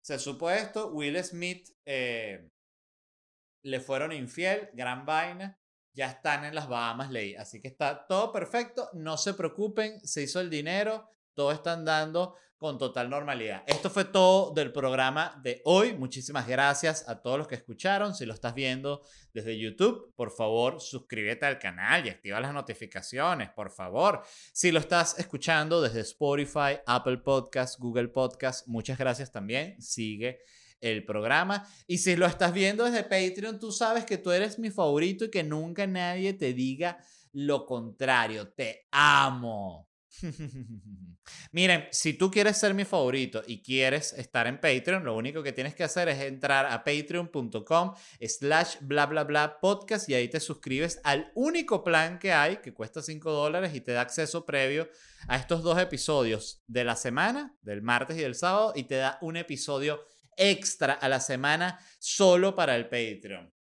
se 0.05 0.19
supo 0.19 0.51
esto, 0.51 0.89
Will 0.89 1.17
Smith 1.23 1.67
eh, 1.83 2.47
le 3.63 3.79
fueron 3.79 4.11
infiel, 4.11 4.69
gran 4.73 5.03
vaina, 5.03 5.59
ya 5.95 6.11
están 6.11 6.45
en 6.45 6.53
las 6.53 6.69
Bahamas 6.69 7.09
ley, 7.09 7.33
así 7.33 7.59
que 7.59 7.69
está 7.69 8.05
todo 8.05 8.31
perfecto, 8.31 8.87
no 8.93 9.17
se 9.17 9.33
preocupen, 9.33 9.99
se 10.01 10.21
hizo 10.21 10.39
el 10.39 10.51
dinero, 10.51 11.09
todo 11.33 11.51
está 11.51 11.73
andando 11.73 12.35
con 12.57 12.77
total 12.77 13.09
normalidad. 13.09 13.63
Esto 13.67 13.89
fue 13.89 14.05
todo 14.05 14.53
del 14.53 14.71
programa 14.71 15.39
de 15.43 15.61
hoy. 15.65 15.93
Muchísimas 15.93 16.47
gracias 16.47 17.07
a 17.07 17.21
todos 17.21 17.37
los 17.37 17.47
que 17.47 17.55
escucharon. 17.55 18.15
Si 18.15 18.25
lo 18.25 18.33
estás 18.33 18.55
viendo 18.55 19.01
desde 19.33 19.59
YouTube, 19.59 20.13
por 20.15 20.31
favor, 20.31 20.79
suscríbete 20.79 21.45
al 21.45 21.59
canal 21.59 22.05
y 22.05 22.09
activa 22.09 22.39
las 22.39 22.53
notificaciones, 22.53 23.49
por 23.49 23.71
favor. 23.71 24.21
Si 24.53 24.71
lo 24.71 24.79
estás 24.79 25.19
escuchando 25.19 25.81
desde 25.81 25.99
Spotify, 26.01 26.79
Apple 26.85 27.17
Podcast, 27.17 27.79
Google 27.79 28.07
Podcast, 28.07 28.67
muchas 28.67 28.97
gracias 28.97 29.31
también. 29.31 29.81
Sigue 29.81 30.39
el 30.79 31.03
programa. 31.03 31.67
Y 31.87 31.97
si 31.97 32.15
lo 32.15 32.25
estás 32.25 32.53
viendo 32.53 32.85
desde 32.85 33.03
Patreon, 33.03 33.59
tú 33.59 33.71
sabes 33.71 34.05
que 34.05 34.17
tú 34.17 34.31
eres 34.31 34.59
mi 34.59 34.69
favorito 34.69 35.25
y 35.25 35.31
que 35.31 35.43
nunca 35.43 35.87
nadie 35.87 36.33
te 36.33 36.53
diga 36.53 36.99
lo 37.33 37.65
contrario. 37.65 38.53
Te 38.53 38.87
amo. 38.91 39.89
Miren, 41.51 41.87
si 41.91 42.13
tú 42.13 42.29
quieres 42.31 42.57
ser 42.57 42.73
mi 42.73 42.85
favorito 42.85 43.41
y 43.45 43.61
quieres 43.61 44.13
estar 44.13 44.47
en 44.47 44.59
Patreon, 44.59 45.03
lo 45.03 45.15
único 45.15 45.43
que 45.43 45.53
tienes 45.53 45.75
que 45.75 45.83
hacer 45.83 46.09
es 46.09 46.19
entrar 46.19 46.65
a 46.65 46.83
patreon.com 46.83 47.93
slash 48.21 48.77
bla 48.81 49.05
bla 49.05 49.23
bla 49.23 49.59
podcast 49.59 50.09
y 50.09 50.13
ahí 50.13 50.27
te 50.27 50.39
suscribes 50.39 50.99
al 51.03 51.31
único 51.35 51.83
plan 51.83 52.19
que 52.19 52.33
hay 52.33 52.57
que 52.57 52.73
cuesta 52.73 53.01
5 53.01 53.31
dólares 53.31 53.73
y 53.73 53.81
te 53.81 53.91
da 53.91 54.01
acceso 54.01 54.45
previo 54.45 54.89
a 55.27 55.37
estos 55.37 55.63
dos 55.63 55.79
episodios 55.79 56.63
de 56.67 56.83
la 56.83 56.95
semana, 56.95 57.57
del 57.61 57.81
martes 57.81 58.17
y 58.17 58.21
del 58.21 58.35
sábado, 58.35 58.73
y 58.75 58.83
te 58.83 58.95
da 58.95 59.17
un 59.21 59.37
episodio 59.37 60.03
extra 60.37 60.93
a 60.93 61.09
la 61.09 61.19
semana 61.19 61.79
solo 61.99 62.55
para 62.55 62.75
el 62.75 62.85
Patreon. 62.85 63.54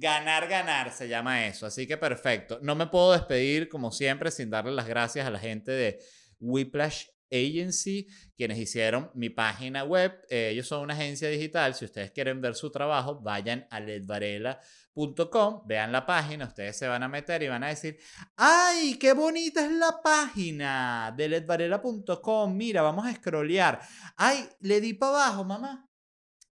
Ganar, 0.00 0.48
ganar 0.48 0.92
se 0.92 1.08
llama 1.08 1.46
eso. 1.46 1.66
Así 1.66 1.86
que 1.86 1.98
perfecto. 1.98 2.58
No 2.62 2.74
me 2.74 2.86
puedo 2.86 3.12
despedir 3.12 3.68
como 3.68 3.92
siempre 3.92 4.30
sin 4.30 4.48
darle 4.48 4.72
las 4.72 4.88
gracias 4.88 5.26
a 5.26 5.30
la 5.30 5.38
gente 5.38 5.72
de 5.72 5.98
Whiplash 6.40 7.04
Agency, 7.30 8.08
quienes 8.34 8.56
hicieron 8.56 9.10
mi 9.14 9.28
página 9.28 9.84
web. 9.84 10.18
Eh, 10.30 10.48
ellos 10.52 10.66
son 10.66 10.84
una 10.84 10.94
agencia 10.94 11.28
digital. 11.28 11.74
Si 11.74 11.84
ustedes 11.84 12.12
quieren 12.12 12.40
ver 12.40 12.54
su 12.54 12.70
trabajo, 12.70 13.20
vayan 13.20 13.66
a 13.70 13.78
ledvarela.com, 13.78 15.66
vean 15.66 15.92
la 15.92 16.06
página, 16.06 16.46
ustedes 16.46 16.78
se 16.78 16.88
van 16.88 17.02
a 17.02 17.08
meter 17.08 17.42
y 17.42 17.48
van 17.48 17.64
a 17.64 17.68
decir, 17.68 17.98
¡ay, 18.36 18.94
qué 18.94 19.12
bonita 19.12 19.62
es 19.62 19.72
la 19.72 20.00
página 20.02 21.12
de 21.14 21.28
ledvarela.com! 21.28 22.56
Mira, 22.56 22.80
vamos 22.80 23.06
a 23.06 23.14
scrollear. 23.14 23.80
¡Ay, 24.16 24.48
le 24.60 24.80
di 24.80 24.94
para 24.94 25.26
abajo, 25.26 25.44
mamá! 25.44 25.89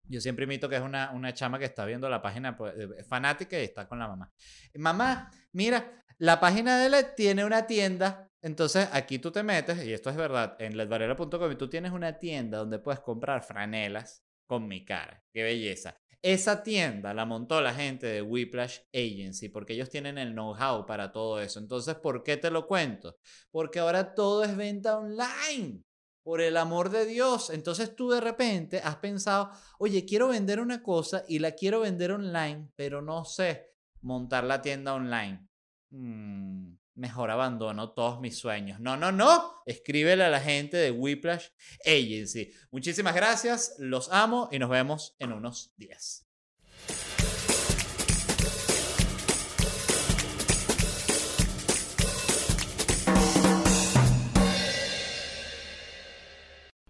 Yo 0.10 0.22
siempre 0.22 0.46
imito 0.46 0.70
que 0.70 0.76
es 0.76 0.82
una, 0.82 1.12
una 1.12 1.34
chama 1.34 1.60
que 1.60 1.66
está 1.66 1.86
viendo 1.86 2.10
la 2.10 2.22
página, 2.22 2.56
pues, 2.56 2.74
eh, 2.78 3.04
fanática 3.04 3.60
y 3.60 3.64
está 3.64 3.88
con 3.88 4.00
la 4.00 4.08
mamá. 4.08 4.32
Mamá, 4.76 5.32
mira, 5.52 6.04
la 6.18 6.40
página 6.40 6.80
de 6.80 6.90
LED 6.90 7.08
tiene 7.16 7.46
una 7.46 7.68
tienda. 7.68 8.30
Entonces 8.42 8.88
aquí 8.92 9.20
tú 9.20 9.32
te 9.32 9.44
metes, 9.44 9.84
y 9.84 9.94
esto 9.94 10.10
es 10.10 10.16
verdad, 10.16 10.56
en 10.60 10.78
ledvarela.com 10.78 11.58
tú 11.58 11.70
tienes 11.70 11.92
una 11.92 12.18
tienda 12.18 12.60
donde 12.60 12.80
puedes 12.80 13.00
comprar 13.02 13.44
franelas 13.44 14.24
con 14.46 14.68
mi 14.68 14.86
cara. 14.86 15.24
Qué 15.34 15.44
belleza. 15.44 15.98
Esa 16.22 16.64
tienda 16.64 17.14
la 17.14 17.26
montó 17.26 17.62
la 17.62 17.74
gente 17.74 18.08
de 18.08 18.22
Whiplash 18.22 18.80
Agency 18.94 19.50
porque 19.50 19.74
ellos 19.74 19.90
tienen 19.90 20.18
el 20.18 20.32
know-how 20.34 20.86
para 20.86 21.12
todo 21.12 21.40
eso. 21.40 21.60
Entonces, 21.60 21.96
¿por 21.96 22.24
qué 22.24 22.38
te 22.38 22.50
lo 22.50 22.66
cuento? 22.68 23.18
Porque 23.52 23.80
ahora 23.80 24.16
todo 24.16 24.44
es 24.44 24.56
venta 24.56 24.98
online. 24.98 25.84
Por 26.28 26.42
el 26.42 26.58
amor 26.58 26.90
de 26.90 27.06
Dios. 27.06 27.52
Entonces 27.52 27.96
tú 27.96 28.10
de 28.10 28.20
repente 28.20 28.82
has 28.84 28.98
pensado, 28.98 29.50
oye, 29.80 30.04
quiero 30.04 30.28
vender 30.28 30.60
una 30.60 30.84
cosa 30.84 31.24
y 31.26 31.40
la 31.40 31.54
quiero 31.54 31.80
vender 31.80 32.12
online, 32.12 32.68
pero 32.76 33.02
no 33.02 33.24
sé 33.24 33.72
montar 34.02 34.44
la 34.44 34.62
tienda 34.62 34.94
online. 34.94 35.48
Mm, 35.90 36.74
mejor 36.96 37.32
abandono 37.32 37.94
todos 37.94 38.20
mis 38.20 38.38
sueños. 38.38 38.82
No, 38.82 38.98
no, 38.98 39.14
no. 39.14 39.62
Escríbele 39.66 40.26
a 40.26 40.30
la 40.30 40.42
gente 40.42 40.76
de 40.76 40.92
Whiplash 40.92 41.46
Agency. 41.86 42.52
Muchísimas 42.72 43.16
gracias, 43.16 43.76
los 43.78 44.12
amo 44.12 44.50
y 44.52 44.60
nos 44.60 44.70
vemos 44.70 45.16
en 45.20 45.32
unos 45.32 45.74
días. 45.78 46.28